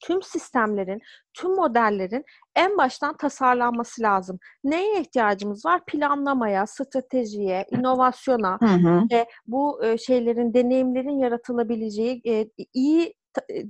[0.00, 1.00] tüm sistemlerin,
[1.34, 2.24] tüm modellerin
[2.56, 4.38] en baştan tasarlanması lazım.
[4.64, 5.84] Neye ihtiyacımız var?
[5.86, 8.58] Planlamaya, stratejiye, inovasyona
[9.12, 12.22] ve bu şeylerin, deneyimlerin yaratılabileceği
[12.72, 13.14] iyi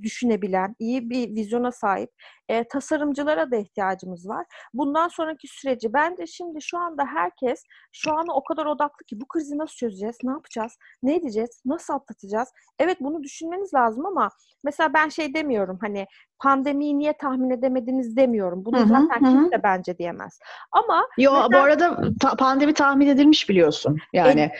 [0.01, 2.09] düşünebilen, iyi bir vizyona sahip
[2.49, 4.45] e, tasarımcılara da ihtiyacımız var.
[4.73, 9.27] Bundan sonraki süreci bence şimdi şu anda herkes şu ana o kadar odaklı ki bu
[9.27, 12.49] krizi nasıl çözeceğiz, ne yapacağız, ne edeceğiz, nasıl atlatacağız?
[12.79, 14.29] Evet bunu düşünmeniz lazım ama
[14.63, 16.05] mesela ben şey demiyorum hani
[16.43, 18.65] pandemiyi niye tahmin edemediniz demiyorum.
[18.65, 19.31] Bunu hı hı, zaten hı.
[19.31, 20.39] kimse bence diyemez.
[20.71, 23.97] Ama Yo mesela, bu arada ta- pandemi tahmin edilmiş biliyorsun.
[24.13, 24.51] Yani e,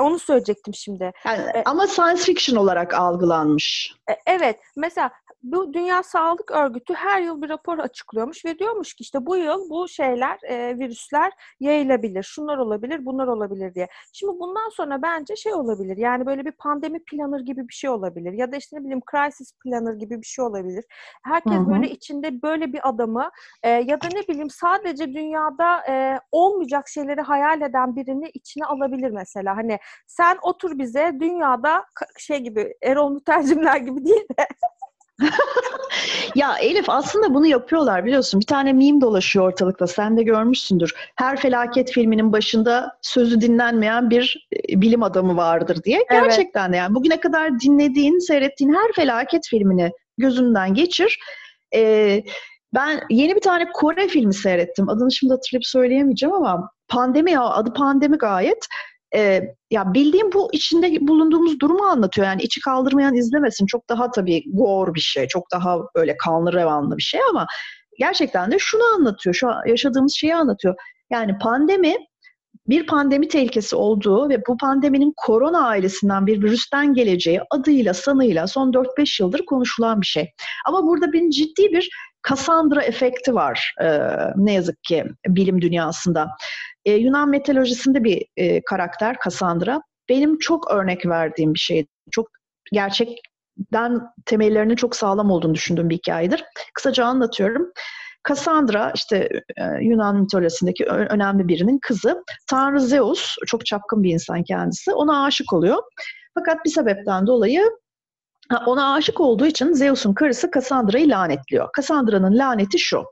[0.00, 1.12] onu söyleyecektim şimdi.
[1.26, 3.94] Yani, ee, ama science fiction olarak algılanmış.
[4.10, 4.60] E, evet.
[4.76, 5.10] Mesela
[5.42, 9.70] bu Dünya Sağlık Örgütü her yıl bir rapor açıklıyormuş ve diyormuş ki işte bu yıl
[9.70, 13.88] bu şeyler, e, virüsler yayılabilir, şunlar olabilir, bunlar olabilir diye.
[14.12, 18.32] Şimdi bundan sonra bence şey olabilir, yani böyle bir pandemi planır gibi bir şey olabilir
[18.32, 20.84] ya da işte ne bileyim crisis planır gibi bir şey olabilir.
[21.24, 21.70] Herkes Hı-hı.
[21.70, 23.30] böyle içinde böyle bir adamı
[23.62, 29.10] e, ya da ne bileyim sadece dünyada e, olmayacak şeyleri hayal eden birini içine alabilir
[29.10, 29.56] mesela.
[29.56, 31.84] Hani sen otur bize dünyada
[32.18, 34.46] şey gibi Erol Mütercimler gibi değil de
[36.34, 38.40] ya Elif aslında bunu yapıyorlar biliyorsun.
[38.40, 39.86] Bir tane meme dolaşıyor ortalıkta.
[39.86, 40.94] Sen de görmüşsündür.
[41.16, 45.96] Her felaket filminin başında sözü dinlenmeyen bir e, bilim adamı vardır diye.
[46.10, 46.22] Evet.
[46.24, 51.18] Gerçekten de yani bugüne kadar dinlediğin, seyrettiğin her felaket filmini gözünden geçir.
[51.74, 52.22] Ee,
[52.74, 54.88] ben yeni bir tane Kore filmi seyrettim.
[54.88, 58.66] Adını şimdi hatırlayıp söyleyemeyeceğim ama pandemi ya adı pandemi gayet
[59.14, 62.26] e, ya bildiğim bu içinde bulunduğumuz durumu anlatıyor.
[62.26, 63.66] Yani içi kaldırmayan izlemesin.
[63.66, 65.26] Çok daha tabii gore bir şey.
[65.26, 67.46] Çok daha böyle kanlı revanlı bir şey ama
[67.98, 69.34] gerçekten de şunu anlatıyor.
[69.34, 70.74] Şu yaşadığımız şeyi anlatıyor.
[71.10, 71.96] Yani pandemi
[72.68, 78.72] bir pandemi tehlikesi olduğu ve bu pandeminin korona ailesinden bir virüsten geleceği adıyla sanıyla son
[78.72, 80.30] 4-5 yıldır konuşulan bir şey.
[80.66, 81.90] Ama burada bir ciddi bir
[82.28, 84.00] Cassandra efekti var e,
[84.36, 86.30] ne yazık ki bilim dünyasında.
[86.88, 89.80] E, Yunan mitolojisinde bir e, karakter Cassandra.
[90.08, 91.86] Benim çok örnek verdiğim bir şey.
[92.10, 92.28] Çok
[92.72, 96.44] gerçekten temellerinin çok sağlam olduğunu düşündüğüm bir hikayedir.
[96.74, 97.72] Kısaca anlatıyorum.
[98.28, 102.24] Cassandra işte e, Yunan mitolojisindeki önemli birinin kızı.
[102.50, 104.92] Tanrı Zeus, çok çapkın bir insan kendisi.
[104.92, 105.82] Ona aşık oluyor.
[106.34, 107.70] Fakat bir sebepten dolayı
[108.66, 111.68] ona aşık olduğu için Zeus'un karısı Cassandra'yı lanetliyor.
[111.76, 113.04] Cassandra'nın laneti şu.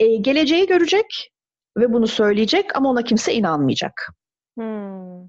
[0.00, 1.33] E, geleceği görecek
[1.76, 4.12] ve bunu söyleyecek ama ona kimse inanmayacak.
[4.58, 5.28] Hmm.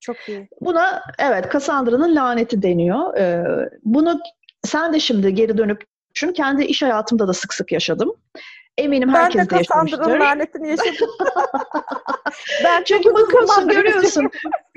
[0.00, 0.48] Çok iyi.
[0.60, 3.16] Buna evet Cassandra'nın laneti deniyor.
[3.16, 3.44] Ee,
[3.84, 4.20] bunu
[4.64, 6.32] sen de şimdi geri dönüp düşün.
[6.32, 8.12] Kendi iş hayatımda da sık sık yaşadım.
[8.78, 9.98] Eminim herkes de yaşamıştır.
[9.98, 11.10] Ben de Cassandra'nın lanetini yaşadım.
[12.64, 14.30] ben çünkü bakıyorsun görüyorsun.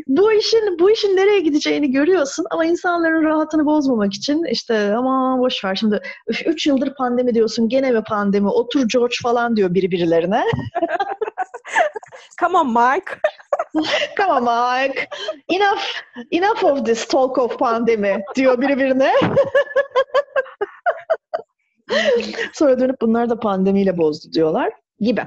[0.08, 5.66] Bu işin bu işin nereye gideceğini görüyorsun ama insanların rahatını bozmamak için işte ama boş
[5.66, 6.02] ver şimdi
[6.46, 10.44] 3 yıldır pandemi diyorsun gene mi pandemi otur George falan diyor biri birilerine.
[12.40, 13.12] Come on Mike.
[14.18, 15.08] Come on Mike.
[15.50, 15.82] Enough
[16.32, 19.14] enough of this talk of pandemi diyor biri birine.
[22.54, 25.22] Sonra dönüp bunlar da pandemiyle bozdu diyorlar gibi.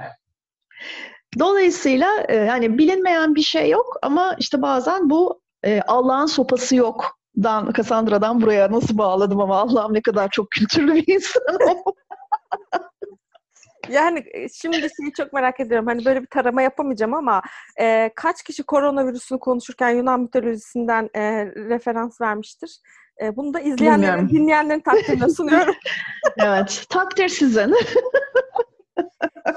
[1.39, 7.17] Dolayısıyla e, yani bilinmeyen bir şey yok ama işte bazen bu e, Allah'ın sopası yok.
[7.43, 11.77] Dan Cassandra'dan buraya nasıl bağladım ama Allah'ım ne kadar çok kültürlü bir insanım.
[13.89, 15.87] yani e, şimdi şeyi çok merak ediyorum.
[15.87, 17.41] Hani böyle bir tarama yapamayacağım ama
[17.79, 22.79] e, kaç kişi koronavirüsünü konuşurken Yunan mitolojisinden e, referans vermiştir?
[23.21, 24.29] E, bunu da izleyenlerin, Bilmiyorum.
[24.29, 25.75] dinleyenlerin takdirine sunuyorum.
[26.37, 27.75] evet, takdir sizin.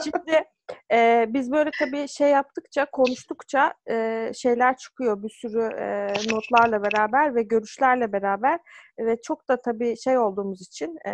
[0.04, 0.44] Şimdi
[0.92, 7.34] e, biz böyle tabii şey yaptıkça, konuştukça e, şeyler çıkıyor bir sürü e, notlarla beraber
[7.34, 8.60] ve görüşlerle beraber
[8.98, 11.12] ve çok da tabii şey olduğumuz için e,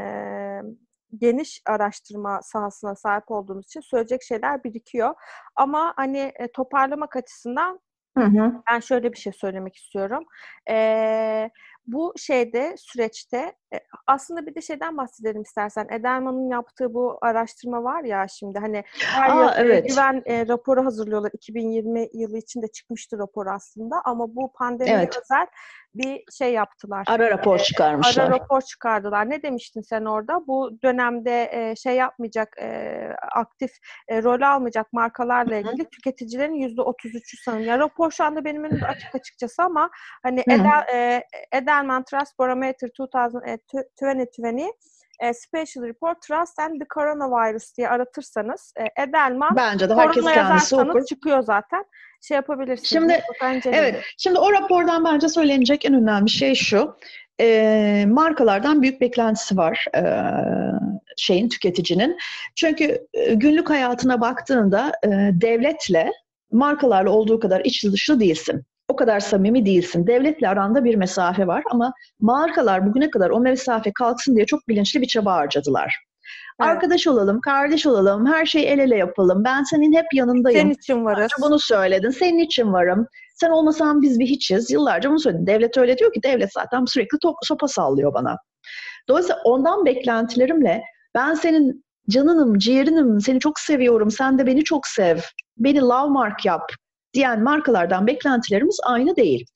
[1.18, 5.14] geniş araştırma sahasına sahip olduğumuz için söyleyecek şeyler birikiyor.
[5.57, 7.81] Ama hani e, toparlamak açısından
[8.18, 8.53] Hı hı.
[8.71, 10.25] Ben şöyle bir şey söylemek istiyorum.
[10.71, 11.51] Ee,
[11.93, 15.86] bu şeyde süreçte e, aslında bir de şeyden bahsedelim istersen.
[15.91, 19.88] Edelman'ın yaptığı bu araştırma var ya şimdi hani her Aa, evet.
[19.88, 21.30] güven e, raporu hazırlıyorlar.
[21.34, 25.18] 2020 yılı içinde çıkmıştı rapor aslında ama bu pandemi evet.
[25.22, 25.47] özel
[25.95, 27.05] bir şey yaptılar.
[27.09, 28.24] Ara rapor e, çıkarmışlar.
[28.24, 29.30] Ara rapor çıkardılar.
[29.30, 30.47] Ne demiştin sen orada?
[30.47, 33.70] Bu dönemde e, şey yapmayacak, e, aktif
[34.09, 35.91] e, rol almayacak markalarla ilgili Hı-hı.
[35.91, 37.64] tüketicilerin yüzde 33'ü sanırım.
[37.64, 39.91] Ya rapor şu anda benim önümde açık açıkçası ama
[40.22, 44.70] hani Edel, e, Edelman Trust Barometer 2020
[45.20, 50.76] e, Special Report Trust and the Coronavirus diye aratırsanız e, Edelman Bence de herkes kendisi
[50.76, 51.05] okur.
[51.05, 51.84] çıkıyor zaten.
[52.21, 52.89] Şey yapabilirsiniz.
[52.89, 53.23] Şimdi
[53.64, 54.05] evet.
[54.18, 56.97] Şimdi o rapordan bence söylenecek en önemli şey şu.
[57.41, 60.03] E, markalardan büyük beklentisi var e,
[61.16, 62.18] şeyin tüketicinin.
[62.57, 66.12] Çünkü e, günlük hayatına baktığında e, devletle
[66.53, 70.07] markalarla olduğu kadar içli dışlı değilsin o kadar samimi değilsin.
[70.07, 75.01] Devletle aranda bir mesafe var ama markalar bugüne kadar o mesafe kalksın diye çok bilinçli
[75.01, 76.09] bir çaba harcadılar.
[76.61, 76.70] Evet.
[76.70, 79.45] Arkadaş olalım, kardeş olalım, her şeyi el ele yapalım.
[79.45, 80.61] Ben senin hep yanındayım.
[80.61, 81.33] Senin için varız.
[81.41, 83.07] Bunu söyledin, senin için varım.
[83.35, 84.70] Sen olmasan biz bir hiçiz.
[84.70, 85.47] Yıllarca bunu söyledin.
[85.47, 88.37] Devlet öyle diyor ki devlet zaten sürekli top, sopa sallıyor bana.
[89.09, 90.83] Dolayısıyla ondan beklentilerimle
[91.14, 95.18] ben senin canınım, ciğerinim, seni çok seviyorum, sen de beni çok sev,
[95.59, 96.72] beni love mark yap
[97.14, 99.47] diyen markalardan beklentilerimiz aynı değil.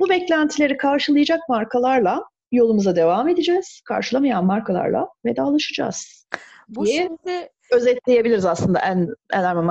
[0.00, 3.80] Bu beklentileri karşılayacak markalarla yolumuza devam edeceğiz.
[3.84, 6.26] Karşılamayan markalarla vedalaşacağız.
[6.68, 9.70] Bu diye şimdi özetleyebiliriz aslında en Alarm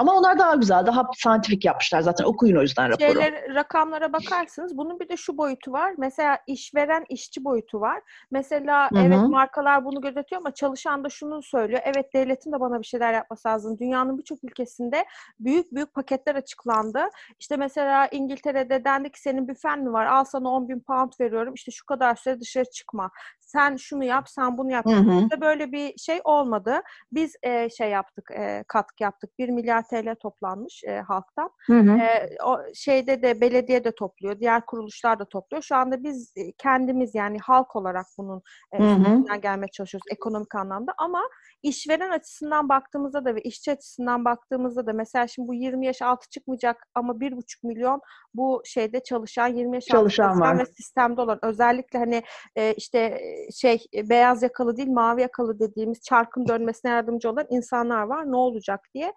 [0.00, 2.24] Ama onlar daha güzel, daha scientific yapmışlar zaten.
[2.24, 3.06] Okuyun o yüzden raporu.
[3.12, 4.76] Şeyler, rakamlara bakarsınız.
[4.76, 5.94] Bunun bir de şu boyutu var.
[5.98, 8.00] Mesela işveren işçi boyutu var.
[8.30, 9.00] Mesela Hı-hı.
[9.00, 11.80] evet markalar bunu gözetiyor ama çalışan da şunu söylüyor.
[11.84, 13.78] Evet devletin de bana bir şeyler yapması lazım.
[13.78, 15.04] Dünyanın birçok ülkesinde
[15.40, 17.00] büyük büyük paketler açıklandı.
[17.38, 20.06] İşte mesela İngiltere'de dendi ki senin büfen mi var?
[20.06, 21.54] Al sana 10 bin pound veriyorum.
[21.54, 23.10] İşte şu kadar süre dışarı çıkma.
[23.40, 24.86] Sen şunu yap, sen bunu yap.
[24.86, 26.80] Bizde böyle bir şey olmadı.
[27.12, 29.38] Biz e, şey yaptık, e, katkı yaptık.
[29.38, 31.50] 1 milyar TL toplanmış e, halktan.
[31.66, 31.98] Hı hı.
[31.98, 35.62] E, o şeyde de belediye de topluyor, diğer kuruluşlar da topluyor.
[35.62, 41.22] Şu anda biz kendimiz yani halk olarak bunun e, gelmeye çalışıyoruz ekonomik anlamda ama
[41.62, 46.28] işveren açısından baktığımızda da ve işçi açısından baktığımızda da mesela şimdi bu 20 yaş altı
[46.28, 48.00] çıkmayacak ama 1,5 milyon
[48.34, 52.22] bu şeyde çalışan 20 yaş çalışan altı çalışan ve sistemde olan özellikle hani
[52.56, 53.20] e, işte
[53.54, 58.32] şey beyaz yakalı değil mavi yakalı dediğimiz çarkın dönmesine yardımcı olan insanlar var.
[58.32, 59.12] Ne olacak diye.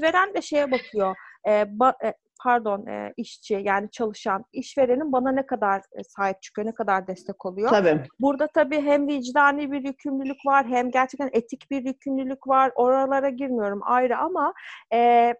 [0.00, 1.16] İşveren de şeye bakıyor.
[1.48, 6.66] E, ba, e, pardon e, işçi yani çalışan işverenin bana ne kadar e, sahip çıkıyor,
[6.68, 7.70] ne kadar destek oluyor.
[7.70, 8.02] Tabii.
[8.20, 12.72] Burada tabii hem vicdani bir yükümlülük var hem gerçekten etik bir yükümlülük var.
[12.74, 14.54] Oralara girmiyorum ayrı ama
[14.92, 15.34] e,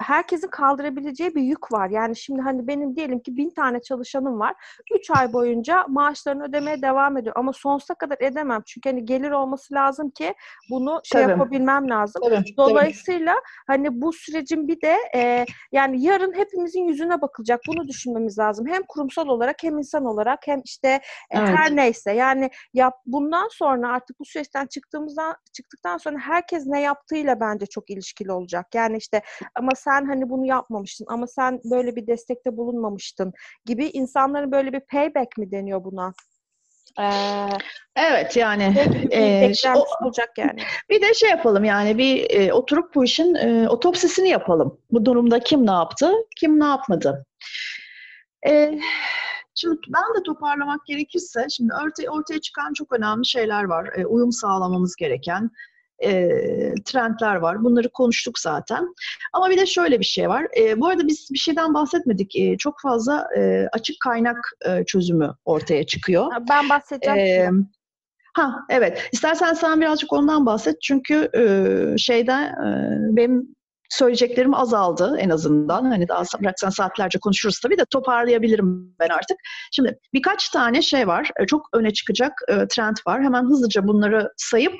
[0.00, 1.90] herkesin kaldırabileceği bir yük var.
[1.90, 4.54] Yani şimdi hani benim diyelim ki bin tane çalışanım var.
[4.94, 7.34] Üç ay boyunca maaşlarını ödemeye devam ediyor.
[7.38, 8.62] Ama sonsuza kadar edemem.
[8.66, 10.34] Çünkü hani gelir olması lazım ki
[10.70, 11.30] bunu şey tabii.
[11.30, 12.22] yapabilmem lazım.
[12.24, 13.44] Tabii, Dolayısıyla tabii.
[13.66, 17.60] hani bu sürecin bir de e, yani yarın hepimizin yüzüne bakılacak.
[17.68, 18.66] Bunu düşünmemiz lazım.
[18.66, 21.00] Hem kurumsal olarak hem insan olarak hem işte e,
[21.30, 21.48] evet.
[21.48, 22.12] her neyse.
[22.12, 27.90] Yani yap bundan sonra artık bu süreçten çıktığımızdan çıktıktan sonra herkes ne yaptığıyla bence çok
[27.90, 28.66] ilişkili olacak.
[28.74, 29.22] Yani işte
[29.64, 33.32] ama sen hani bunu yapmamıştın ama sen böyle bir destekte bulunmamıştın
[33.66, 36.12] gibi insanların böyle bir payback mi deniyor buna?
[37.00, 37.48] Ee,
[37.96, 38.62] evet yani
[39.10, 40.60] e, o, olacak yani.
[40.90, 44.80] Bir de şey yapalım yani bir e, oturup bu işin e, otopsisini yapalım.
[44.90, 47.26] Bu durumda kim ne yaptı, kim ne yapmadı.
[48.46, 48.80] E,
[49.54, 53.90] şimdi ben de toparlamak gerekirse şimdi ortaya, ortaya çıkan çok önemli şeyler var.
[53.96, 55.50] E, uyum sağlamamız gereken
[56.02, 56.28] e,
[56.84, 57.64] trendler var.
[57.64, 58.94] Bunları konuştuk zaten.
[59.32, 60.46] Ama bir de şöyle bir şey var.
[60.58, 62.36] E, bu arada biz bir şeyden bahsetmedik.
[62.36, 64.38] E, çok fazla e, açık kaynak
[64.68, 66.32] e, çözümü ortaya çıkıyor.
[66.50, 67.58] Ben bahsedeceğim.
[67.58, 67.76] E,
[68.34, 69.08] ha evet.
[69.12, 70.82] İstersen sen birazcık ondan bahset.
[70.82, 71.44] Çünkü e,
[71.98, 73.54] şeyden e, benim
[73.90, 75.84] söyleyeceklerim azaldı en azından.
[75.84, 79.36] Hani daha bıraksan saatlerce konuşuruz tabii de toparlayabilirim ben artık.
[79.72, 81.30] Şimdi birkaç tane şey var.
[81.46, 83.22] Çok öne çıkacak trend var.
[83.22, 84.74] Hemen hızlıca bunları sayıp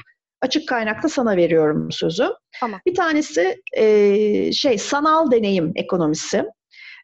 [0.45, 2.29] Açık kaynakta sana veriyorum sözü.
[2.61, 2.81] Tamam.
[2.87, 6.45] Bir tanesi e, şey sanal deneyim ekonomisi.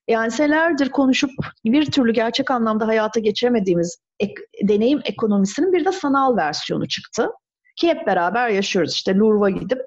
[0.09, 1.31] Yani senelerdir konuşup
[1.65, 7.29] bir türlü gerçek anlamda hayata geçiremediğimiz ek, deneyim ekonomisinin bir de sanal versiyonu çıktı.
[7.77, 8.93] Ki hep beraber yaşıyoruz.
[8.93, 9.85] İşte Louvre'a gidip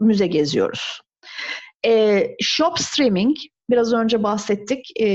[0.00, 1.00] müze geziyoruz.
[1.86, 3.36] E, shop streaming,
[3.72, 5.06] biraz önce bahsettik, e,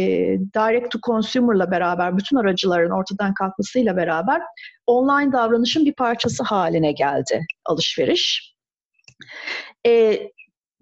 [0.55, 4.41] direct to consumer'la beraber, bütün aracıların ortadan kalkmasıyla beraber
[4.87, 8.55] online davranışın bir parçası haline geldi alışveriş.
[9.87, 10.19] E,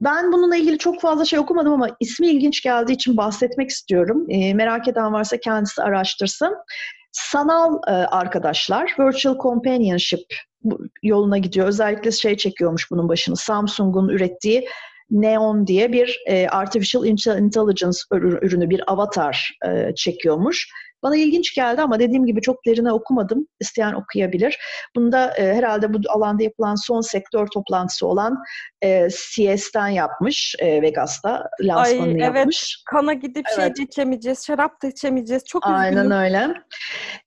[0.01, 4.25] ben bununla ilgili çok fazla şey okumadım ama ismi ilginç geldiği için bahsetmek istiyorum.
[4.29, 6.55] E, merak eden varsa kendisi araştırsın.
[7.11, 10.21] Sanal e, arkadaşlar, virtual companionship
[11.03, 11.67] yoluna gidiyor.
[11.67, 13.35] Özellikle şey çekiyormuş bunun başını.
[13.35, 14.67] Samsung'un ürettiği
[15.11, 20.69] Neon diye bir e, artificial intelligence ürünü, bir avatar e, çekiyormuş.
[21.03, 23.47] Bana ilginç geldi ama dediğim gibi çok derine okumadım.
[23.59, 24.57] İsteyen okuyabilir.
[24.95, 28.37] Bunda e, herhalde bu alanda yapılan son sektör toplantısı olan
[28.83, 32.75] e, CS'ten yapmış e, Vegas'ta lansmanını Ay, yapmış.
[32.77, 33.77] Evet, kana gidip şey evet.
[33.77, 35.43] şey içemeyeceğiz, şarap da içemeyeceğiz.
[35.45, 36.17] Çok Aynen üzgünüm.
[36.17, 36.53] öyle.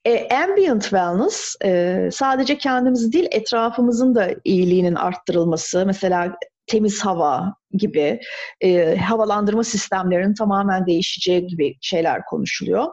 [0.04, 5.86] E, ambient wellness e, sadece kendimiz değil etrafımızın da iyiliğinin arttırılması.
[5.86, 6.36] Mesela
[6.68, 8.20] temiz hava gibi
[8.60, 12.86] e, havalandırma sistemlerinin tamamen değişeceği gibi şeyler konuşuluyor.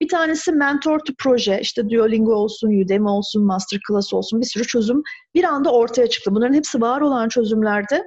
[0.00, 5.02] Bir tanesi mentor to proje, işte Duolingo olsun, Udemy olsun, Masterclass olsun bir sürü çözüm
[5.34, 6.34] bir anda ortaya çıktı.
[6.34, 8.02] Bunların hepsi var olan çözümlerdi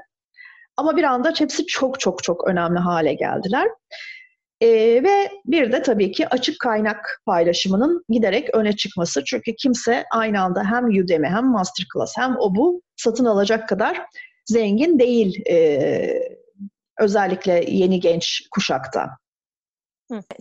[0.77, 3.67] ama bir anda hepsi çok çok çok önemli hale geldiler.
[4.61, 4.67] Ee,
[5.03, 9.23] ve bir de tabii ki açık kaynak paylaşımının giderek öne çıkması.
[9.23, 14.01] Çünkü kimse aynı anda hem Udemy hem Masterclass hem o bu satın alacak kadar
[14.49, 16.37] zengin değil e,
[16.99, 19.09] özellikle yeni genç kuşakta.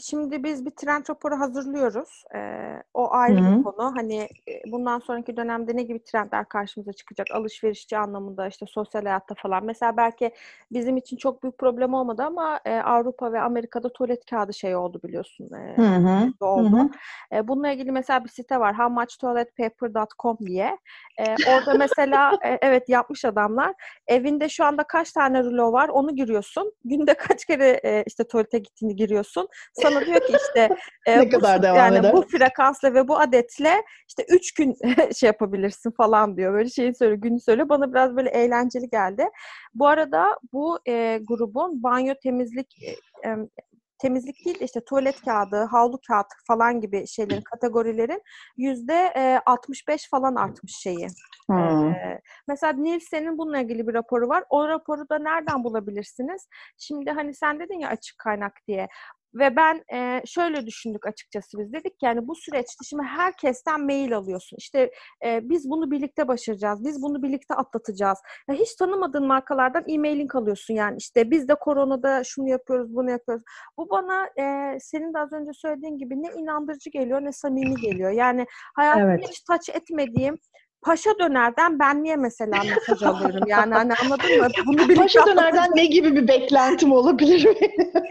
[0.00, 2.24] Şimdi biz bir trend raporu hazırlıyoruz.
[2.34, 3.96] Ee, o ayrı bir konu.
[3.96, 4.28] Hani
[4.66, 7.26] bundan sonraki dönemde ne gibi trendler karşımıza çıkacak?
[7.34, 9.64] Alışverişçi anlamında işte sosyal hayatta falan.
[9.64, 10.30] Mesela belki
[10.72, 15.00] bizim için çok büyük problem olmadı ama e, Avrupa ve Amerika'da tuvalet kağıdı şey oldu
[15.04, 15.50] biliyorsun.
[15.52, 15.76] E,
[16.40, 16.90] oldu.
[17.32, 18.78] E, bununla ilgili mesela bir site var.
[18.78, 20.78] howmuchtoiletpaper.com diye.
[21.18, 23.74] E, orada mesela e, evet yapmış adamlar.
[24.06, 26.72] Evinde şu anda kaç tane rulo var onu giriyorsun.
[26.84, 30.68] Günde kaç kere e, işte tuvalete gittiğini giriyorsun sana diyor ki işte
[31.06, 32.12] e, ne bu, kadar devam yani eder?
[32.12, 34.76] bu frekansla ve bu adetle işte üç gün
[35.14, 36.52] şey yapabilirsin falan diyor.
[36.52, 37.68] Böyle şeyi söyle, günü söyle.
[37.68, 39.28] Bana biraz böyle eğlenceli geldi.
[39.74, 42.76] Bu arada bu e, grubun banyo temizlik
[43.24, 43.36] e,
[43.98, 48.22] temizlik değil de işte tuvalet kağıdı, havlu kağıt falan gibi şeylerin kategorilerin
[48.56, 51.06] yüzde 65 falan artmış şeyi.
[51.46, 51.88] Hmm.
[51.88, 54.44] Ee, mesela Nielsen'in bununla ilgili bir raporu var.
[54.50, 56.48] O raporu da nereden bulabilirsiniz?
[56.78, 58.88] Şimdi hani sen dedin ya açık kaynak diye.
[59.34, 64.16] Ve ben e, şöyle düşündük açıkçası biz dedik ki yani bu süreçte şimdi herkesten mail
[64.16, 64.56] alıyorsun.
[64.56, 64.90] İşte
[65.24, 66.84] e, biz bunu birlikte başaracağız.
[66.84, 68.18] Biz bunu birlikte atlatacağız.
[68.48, 73.44] Ya hiç tanımadığın markalardan e-mailin alıyorsun yani işte biz de koronada şunu yapıyoruz, bunu yapıyoruz.
[73.76, 78.10] Bu bana e, senin de az önce söylediğin gibi ne inandırıcı geliyor ne samimi geliyor.
[78.10, 79.28] Yani hayatımda evet.
[79.28, 80.38] hiç touch etmediğim
[80.82, 83.48] Paşa Döner'den ben niye mesela mesaj alıyorum?
[83.48, 84.48] Yani hani anladın mı?
[84.66, 87.44] Bunu Paşa Döner'den ne gibi bir beklentim olabilir?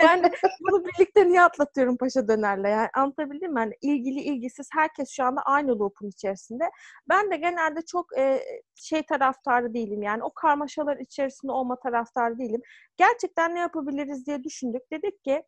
[0.01, 2.69] yani bunu birlikte niye atlatıyorum Paşa Döner'le?
[2.69, 3.59] Yani anlatabildim mi?
[3.59, 6.63] Yani ilgili ilgisiz herkes şu anda aynı loop'un içerisinde.
[7.09, 8.43] Ben de genelde çok e,
[8.75, 10.01] şey taraftarı değilim.
[10.01, 12.61] Yani o karmaşalar içerisinde olma taraftarı değilim.
[12.97, 14.81] Gerçekten ne yapabiliriz diye düşündük.
[14.91, 15.43] Dedik ki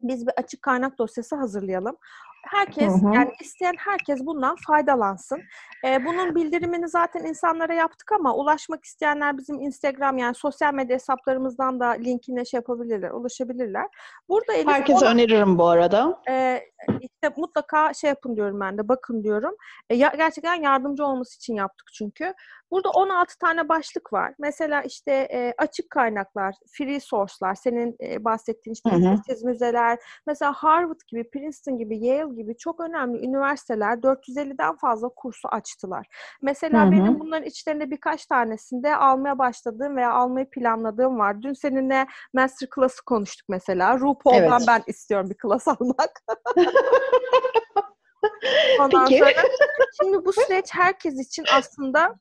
[0.00, 1.96] biz bir açık kaynak dosyası hazırlayalım.
[2.46, 3.14] Herkes hı hı.
[3.14, 5.42] yani isteyen herkes bundan faydalansın.
[5.86, 11.80] Ee, bunun bildirimini zaten insanlara yaptık ama ulaşmak isteyenler bizim Instagram yani sosyal medya hesaplarımızdan
[11.80, 13.86] da linkine şey yapabilirler, ulaşabilirler.
[14.28, 16.20] Burada Elif Herkese ona, öneririm bu arada.
[16.28, 16.60] E,
[17.00, 19.54] işte mutlaka şey yapın diyorum ben de bakın diyorum.
[19.90, 22.34] E, ya, gerçekten yardımcı olması için yaptık çünkü.
[22.74, 24.34] Burada 16 tane başlık var.
[24.38, 29.98] Mesela işte e, açık kaynaklar, free source'lar, senin e, bahsettiğin işte ücretsiz müzeler.
[30.26, 36.06] Mesela Harvard gibi, Princeton gibi, Yale gibi çok önemli üniversiteler 450'den fazla kursu açtılar.
[36.42, 36.92] Mesela hı hı.
[36.92, 41.42] benim bunların içlerinde birkaç tanesinde almaya başladığım veya almayı planladığım var.
[41.42, 43.98] Dün seninle master class'ı konuştuk mesela.
[43.98, 44.68] RuPaul'dan evet.
[44.68, 46.22] ben istiyorum bir klas almak.
[48.80, 49.18] Ondan Peki.
[49.18, 49.32] sonra
[50.02, 52.14] şimdi bu süreç herkes için aslında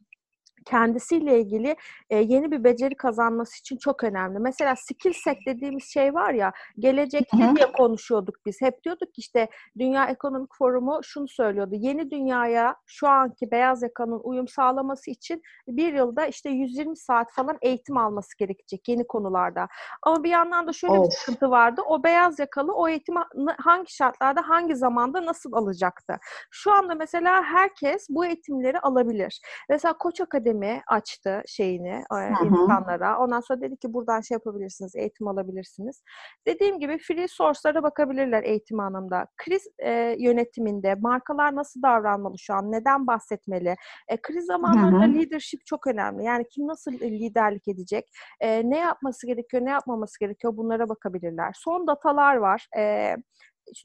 [0.64, 1.76] kendisiyle ilgili
[2.10, 4.40] e, yeni bir beceri kazanması için çok önemli.
[4.40, 7.56] Mesela skill set dediğimiz şey var ya gelecekte Hı-hı.
[7.56, 8.62] diye konuşuyorduk biz.
[8.62, 9.50] Hep diyorduk ki işte
[9.80, 11.76] Dünya Ekonomik Forumu şunu söylüyordu.
[11.76, 17.58] Yeni dünyaya şu anki beyaz yakanın uyum sağlaması için bir yılda işte 120 saat falan
[17.62, 19.68] eğitim alması gerekecek yeni konularda.
[20.02, 21.06] Ama bir yandan da şöyle of.
[21.06, 21.82] bir sıkıntı vardı.
[21.88, 23.20] O beyaz yakalı o eğitimi
[23.58, 26.18] hangi şartlarda hangi zamanda nasıl alacaktı?
[26.52, 29.42] Şu anda mesela herkes bu eğitimleri alabilir.
[29.70, 33.20] Mesela Koç Akademi Akademi açtı şeyini e, insanlara.
[33.20, 36.04] Ondan sonra dedi ki buradan şey yapabilirsiniz, eğitim alabilirsiniz.
[36.48, 39.28] Dediğim gibi free source'lara bakabilirler eğitim anlamda.
[39.38, 42.72] Kriz e, yönetiminde markalar nasıl davranmalı şu an?
[42.72, 43.76] Neden bahsetmeli?
[44.08, 46.24] E, kriz zamanlarında leadership çok önemli.
[46.24, 48.10] Yani kim nasıl liderlik edecek?
[48.40, 50.58] E, ne yapması gerekiyor, ne yapmaması gerekiyor?
[50.58, 51.52] Bunlara bakabilirler.
[51.56, 52.68] Son datalar var.
[52.78, 53.16] E,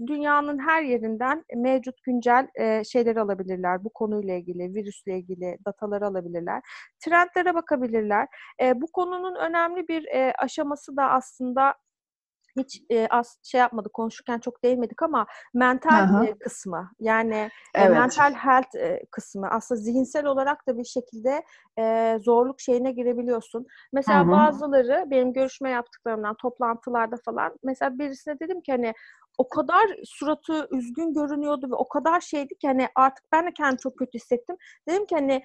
[0.06, 3.84] dünyanın her yerinden mevcut güncel e, şeyleri alabilirler.
[3.84, 6.62] Bu konuyla ilgili, virüsle ilgili dataları alabilirler.
[7.04, 8.28] Trendlere bakabilirler.
[8.62, 11.74] E, bu konunun önemli bir e, aşaması da aslında
[12.58, 17.90] hiç e, az şey yapmadık konuşurken çok değinmedik ama mental e, kısmı yani evet.
[17.90, 21.42] e, mental health e, kısmı aslında zihinsel olarak da bir şekilde
[21.78, 23.66] e, zorluk şeyine girebiliyorsun.
[23.92, 24.30] Mesela Hı-hı.
[24.30, 28.94] bazıları benim görüşme yaptıklarımdan toplantılarda falan mesela birisine dedim ki hani
[29.38, 33.78] o kadar suratı üzgün görünüyordu ve o kadar şeydi ki hani artık ben de kendimi
[33.78, 34.56] çok kötü hissettim.
[34.88, 35.42] Dedim ki hani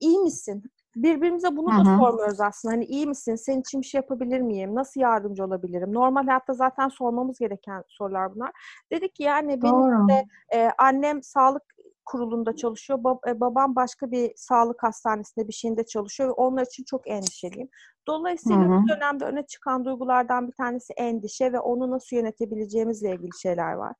[0.00, 0.62] iyi misin?
[0.96, 1.96] Birbirimize bunu da Hı-hı.
[1.96, 2.74] sormuyoruz aslında.
[2.74, 3.34] Hani iyi misin?
[3.34, 4.74] Senin için bir şey yapabilir miyim?
[4.74, 5.94] Nasıl yardımcı olabilirim?
[5.94, 8.52] Normal hayatta zaten sormamız gereken sorular bunlar.
[8.92, 10.24] Dedi ki yani benim de
[10.54, 11.62] e, annem sağlık
[12.04, 12.98] kurulunda çalışıyor.
[12.98, 17.68] Bab- babam başka bir sağlık hastanesinde bir şeyinde çalışıyor ve onlar için çok endişeliyim.
[18.06, 18.82] Dolayısıyla hı hı.
[18.82, 23.94] bu dönemde öne çıkan duygulardan bir tanesi endişe ve onu nasıl yönetebileceğimizle ilgili şeyler var.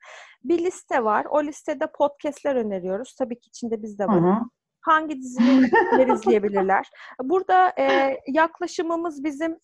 [0.44, 1.26] Bir liste var.
[1.30, 3.14] O listede podcastler öneriyoruz.
[3.18, 4.46] Tabii ki içinde biz de varız.
[4.84, 6.90] Hangi dizileri izleyebilirler?
[7.22, 9.58] Burada e, yaklaşımımız bizim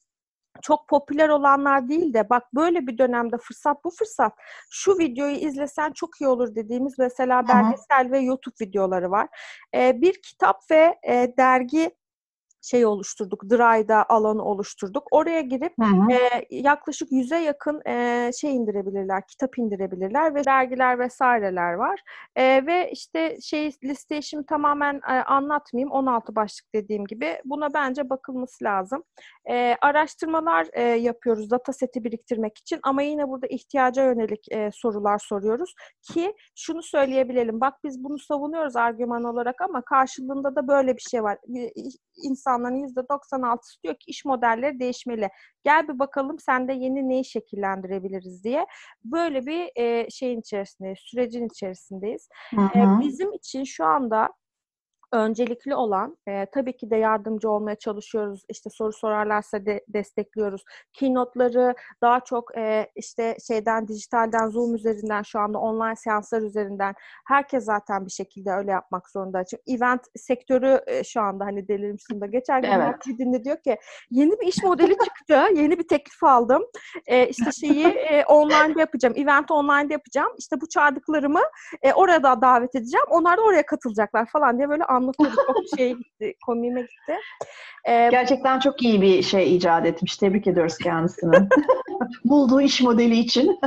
[0.62, 4.33] çok popüler olanlar değil de bak böyle bir dönemde fırsat bu fırsat
[4.71, 8.12] şu videoyu izlesen çok iyi olur dediğimiz mesela belgesel Hı-hı.
[8.12, 9.29] ve YouTube videoları var.
[9.75, 11.91] Ee, bir kitap ve e, dergi
[12.63, 15.09] şey oluşturduk, Dry'da alanı oluşturduk.
[15.11, 15.73] Oraya girip
[16.11, 22.01] e, yaklaşık yüze yakın e, şey indirebilirler, kitap indirebilirler ve dergiler vesaireler var.
[22.37, 25.91] E, ve işte şey listeyi şimdi tamamen e, anlatmayayım.
[25.91, 27.41] 16 başlık dediğim gibi.
[27.45, 29.03] Buna bence bakılması lazım.
[29.51, 35.19] E, araştırmalar e, yapıyoruz data seti biriktirmek için ama yine burada ihtiyaca yönelik e, sorular
[35.19, 37.61] soruyoruz ki şunu söyleyebilelim.
[37.61, 41.39] Bak biz bunu savunuyoruz argüman olarak ama karşılığında da böyle bir şey var.
[42.25, 45.29] İnsan insanların %96'sı diyor ki iş modelleri değişmeli.
[45.65, 48.67] Gel bir bakalım sende yeni neyi şekillendirebiliriz diye.
[49.05, 52.29] Böyle bir e, şeyin içerisindeyiz, sürecin içerisindeyiz.
[52.51, 52.79] Hı hı.
[52.79, 54.29] E, bizim için şu anda
[55.13, 58.43] öncelikli olan e, tabii ki de yardımcı olmaya çalışıyoruz.
[58.49, 60.65] İşte soru sorarlarsa de destekliyoruz.
[60.93, 66.95] Keynote'ları daha çok e, işte şeyden dijitalden Zoom üzerinden şu anda online seanslar üzerinden
[67.29, 69.45] herkes zaten bir şekilde öyle yapmak zorunda.
[69.45, 73.19] Çünkü event sektörü e, şu anda hani delirmişsin de geçen gün evet.
[73.19, 73.77] dinle diyor ki
[74.11, 75.43] yeni bir iş modeli çıktı.
[75.55, 76.63] yeni bir teklif aldım.
[77.07, 79.15] E, işte şeyi e, online yapacağım.
[79.17, 80.33] Event online yapacağım.
[80.39, 81.41] İşte bu çağırdıklarımı
[81.83, 83.07] e, orada davet edeceğim.
[83.11, 85.37] Onlar da oraya katılacaklar falan diye böyle anlatıyordu.
[85.47, 87.17] Çok şey gitti, komiğime gitti.
[87.89, 90.17] Ee, Gerçekten çok iyi bir şey icat etmiş.
[90.17, 91.49] Tebrik ediyoruz kendisini.
[92.25, 93.61] Bulduğu iş modeli için.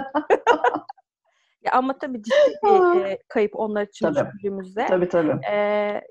[1.64, 4.30] ya ama tabii ciddi bir e, kayıp onlar için tabii.
[4.30, 4.86] düşündüğümüzde.
[4.86, 5.46] Tabii tabii.
[5.52, 6.02] E,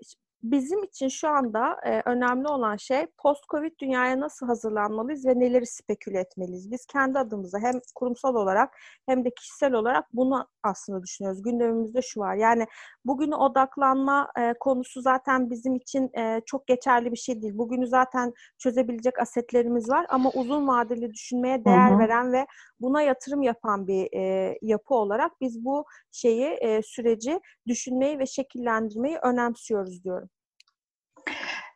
[0.42, 6.20] bizim için şu anda e, önemli olan şey post-Covid dünyaya nasıl hazırlanmalıyız ve neleri speküle
[6.20, 6.70] etmeliyiz?
[6.70, 8.76] Biz kendi adımıza hem kurumsal olarak
[9.06, 11.42] hem de kişisel olarak bunu aslında düşünüyoruz.
[11.42, 12.34] Gündemimizde şu var.
[12.34, 12.66] Yani
[13.04, 17.58] bugünü odaklanma e, konusu zaten bizim için e, çok geçerli bir şey değil.
[17.58, 21.98] Bugünü zaten çözebilecek asetlerimiz var ama uzun vadeli düşünmeye değer hı hı.
[21.98, 22.46] veren ve
[22.82, 29.18] buna yatırım yapan bir e, yapı olarak biz bu şeyi e, süreci düşünmeyi ve şekillendirmeyi
[29.18, 30.28] önemsiyoruz diyorum.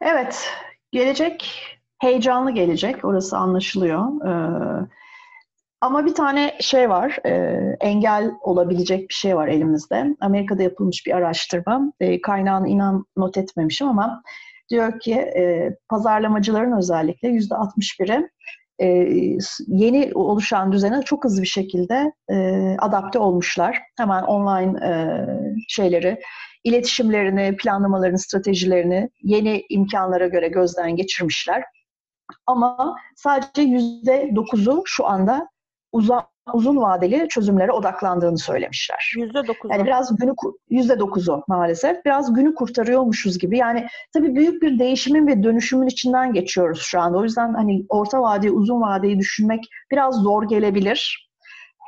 [0.01, 0.51] Evet,
[0.93, 1.63] gelecek
[1.99, 3.05] heyecanlı gelecek.
[3.05, 4.27] Orası anlaşılıyor.
[4.27, 4.87] Ee,
[5.81, 10.17] ama bir tane şey var, e, engel olabilecek bir şey var elimizde.
[10.21, 11.93] Amerika'da yapılmış bir araştırma.
[12.01, 14.23] E, kaynağını inan not etmemişim ama
[14.71, 18.31] diyor ki e, pazarlamacıların özellikle yüzde 61'i
[18.83, 18.87] e,
[19.67, 22.37] yeni oluşan düzene çok hızlı bir şekilde e,
[22.79, 23.83] adapte olmuşlar.
[23.99, 24.93] Hemen online e,
[25.69, 26.21] şeyleri,
[26.65, 31.65] iletişimlerini, planlamalarını, stratejilerini yeni imkanlara göre gözden geçirmişler.
[32.47, 35.49] Ama sadece yüzde dokuzu şu anda
[35.93, 36.21] uzun,
[36.53, 39.13] uzun vadeli çözümlere odaklandığını söylemişler.
[39.17, 39.71] Yüzde dokuz.
[39.71, 40.35] Yani biraz günü
[40.71, 42.05] yüzde dokuzu maalesef.
[42.05, 43.59] Biraz günü kurtarıyormuşuz gibi.
[43.59, 47.19] Yani tabii büyük bir değişimin ve dönüşümün içinden geçiyoruz şu anda.
[47.19, 51.27] O yüzden hani orta vadeyi, uzun vadeyi düşünmek biraz zor gelebilir.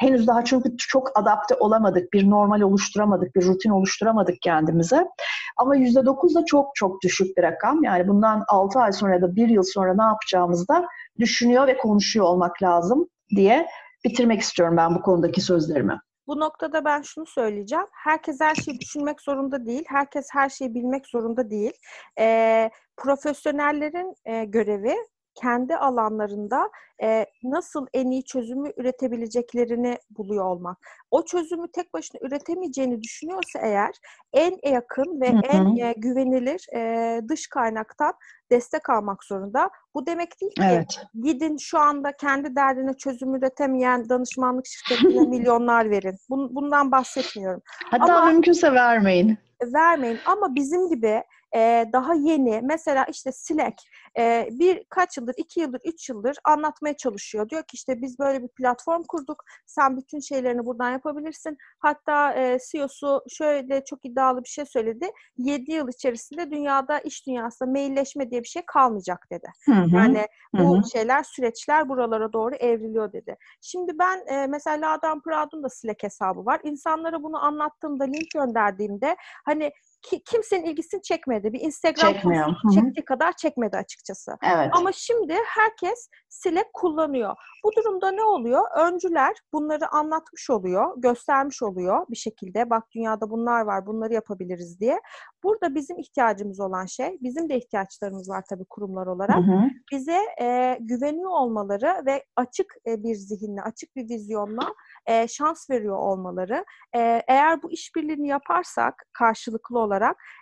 [0.00, 5.08] Henüz daha çünkü çok adapte olamadık, bir normal oluşturamadık, bir rutin oluşturamadık kendimize.
[5.56, 7.84] Ama yüzde dokuz da çok çok düşük bir rakam.
[7.84, 10.86] Yani bundan altı ay sonra ya da bir yıl sonra ne yapacağımızı da
[11.18, 13.66] düşünüyor ve konuşuyor olmak lazım diye
[14.04, 16.00] bitirmek istiyorum ben bu konudaki sözlerimi.
[16.26, 17.86] Bu noktada ben şunu söyleyeceğim.
[17.92, 19.84] Herkes her şeyi düşünmek zorunda değil.
[19.88, 21.72] Herkes her şeyi bilmek zorunda değil.
[22.18, 24.94] E, profesyonellerin e, görevi
[25.40, 26.70] kendi alanlarında
[27.02, 30.78] e, nasıl en iyi çözümü üretebileceklerini buluyor olmak.
[31.10, 33.90] O çözümü tek başına üretemeyeceğini düşünüyorsa eğer
[34.32, 35.40] en yakın ve Hı hı.
[35.48, 38.12] en e, güvenilir e, dış kaynaktan
[38.50, 39.70] destek almak zorunda.
[39.94, 41.00] Bu demek değil ki Evet.
[41.22, 46.16] gidin şu anda kendi derdine çözüm üretemeyen danışmanlık şirketine milyonlar verin.
[46.30, 47.62] Bun- bundan bahsetmiyorum.
[47.90, 49.38] Hatta Ama- mümkünse vermeyin.
[49.74, 51.22] vermeyin ama bizim gibi
[51.54, 53.82] e, daha yeni mesela işte Slack
[54.18, 57.48] e, bir kaç yıldır iki yıldır üç yıldır anlatmaya çalışıyor.
[57.48, 59.44] Diyor ki işte biz böyle bir platform kurduk.
[59.66, 61.56] Sen bütün şeylerini buradan yapabilirsin.
[61.78, 65.10] Hatta e, CEO'su şöyle çok iddialı bir şey söyledi.
[65.36, 69.46] 7 yıl içerisinde dünyada iş dünyasında mailleşme diye bir şey kalmayacak dedi.
[69.64, 69.96] Hı hı.
[69.96, 70.90] Yani bu hı.
[70.92, 73.36] şeyler, süreçler buralara doğru evriliyor dedi.
[73.60, 76.60] Şimdi ben e, mesela Ladan Proud'un da Slack hesabı var.
[76.64, 79.72] İnsanlara bunu anlattığımda, link gönderdiğimde hani
[80.02, 81.52] ki, kimsenin ilgisini çekmedi.
[81.52, 82.46] Bir Instagram Çekmiyor.
[82.74, 84.32] çektiği kadar çekmedi açıkçası.
[84.54, 84.70] Evet.
[84.72, 87.34] Ama şimdi herkes Slack kullanıyor.
[87.64, 88.62] Bu durumda ne oluyor?
[88.78, 92.70] Öncüler bunları anlatmış oluyor, göstermiş oluyor bir şekilde.
[92.70, 95.00] Bak dünyada bunlar var, bunları yapabiliriz diye.
[95.44, 99.60] Burada bizim ihtiyacımız olan şey, bizim de ihtiyaçlarımız var tabii kurumlar olarak Hı hı.
[99.92, 104.74] bize e, güveniyor olmaları ve açık e, bir zihinle, açık bir vizyonla
[105.06, 106.64] e, şans veriyor olmaları.
[106.96, 109.87] E, eğer bu işbirliğini yaparsak karşılıklı olarak,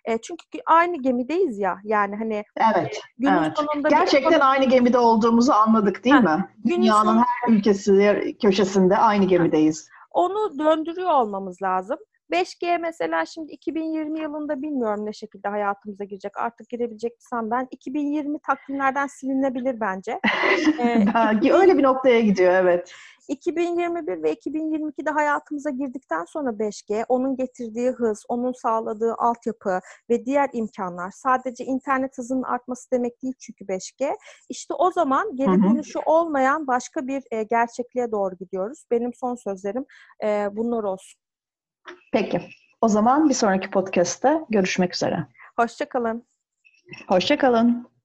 [0.05, 2.45] e, çünkü aynı gemideyiz ya, yani hani
[2.77, 3.01] Evet.
[3.19, 3.53] günün Evet.
[3.57, 6.49] sonunda bir Gerçekten ekonomi- aynı gemide olduğumuzu anladık değil Ha, mi?
[6.67, 9.89] Dünyanın son- her ülkesi köşesinde aynı gemideyiz.
[10.11, 11.99] onu döndürüyor olmamız lazım.
[12.31, 16.33] 5G mesela şimdi 2020 yılında bilmiyorum ne şekilde hayatımıza girecek.
[16.39, 17.69] Artık girebilecek misem ben.
[17.71, 20.21] 2020 takvimlerden silinebilir bence.
[20.81, 22.95] Ee, öyle bir noktaya gidiyor evet.
[23.29, 30.51] 2021 ve 2022'de hayatımıza girdikten sonra 5G, onun getirdiği hız, onun sağladığı altyapı ve diğer
[30.53, 34.17] imkanlar sadece internet hızının artması demek değil çünkü 5G.
[34.49, 38.85] İşte o zaman geri dönüşü olmayan başka bir e, gerçekliğe doğru gidiyoruz.
[38.91, 39.85] Benim son sözlerim
[40.25, 41.21] e, bunlar olsun.
[42.13, 42.43] Peki.
[42.81, 45.27] O zaman bir sonraki podcast'te görüşmek üzere.
[45.57, 46.27] Hoşçakalın.
[47.09, 47.96] Hoşça kalın.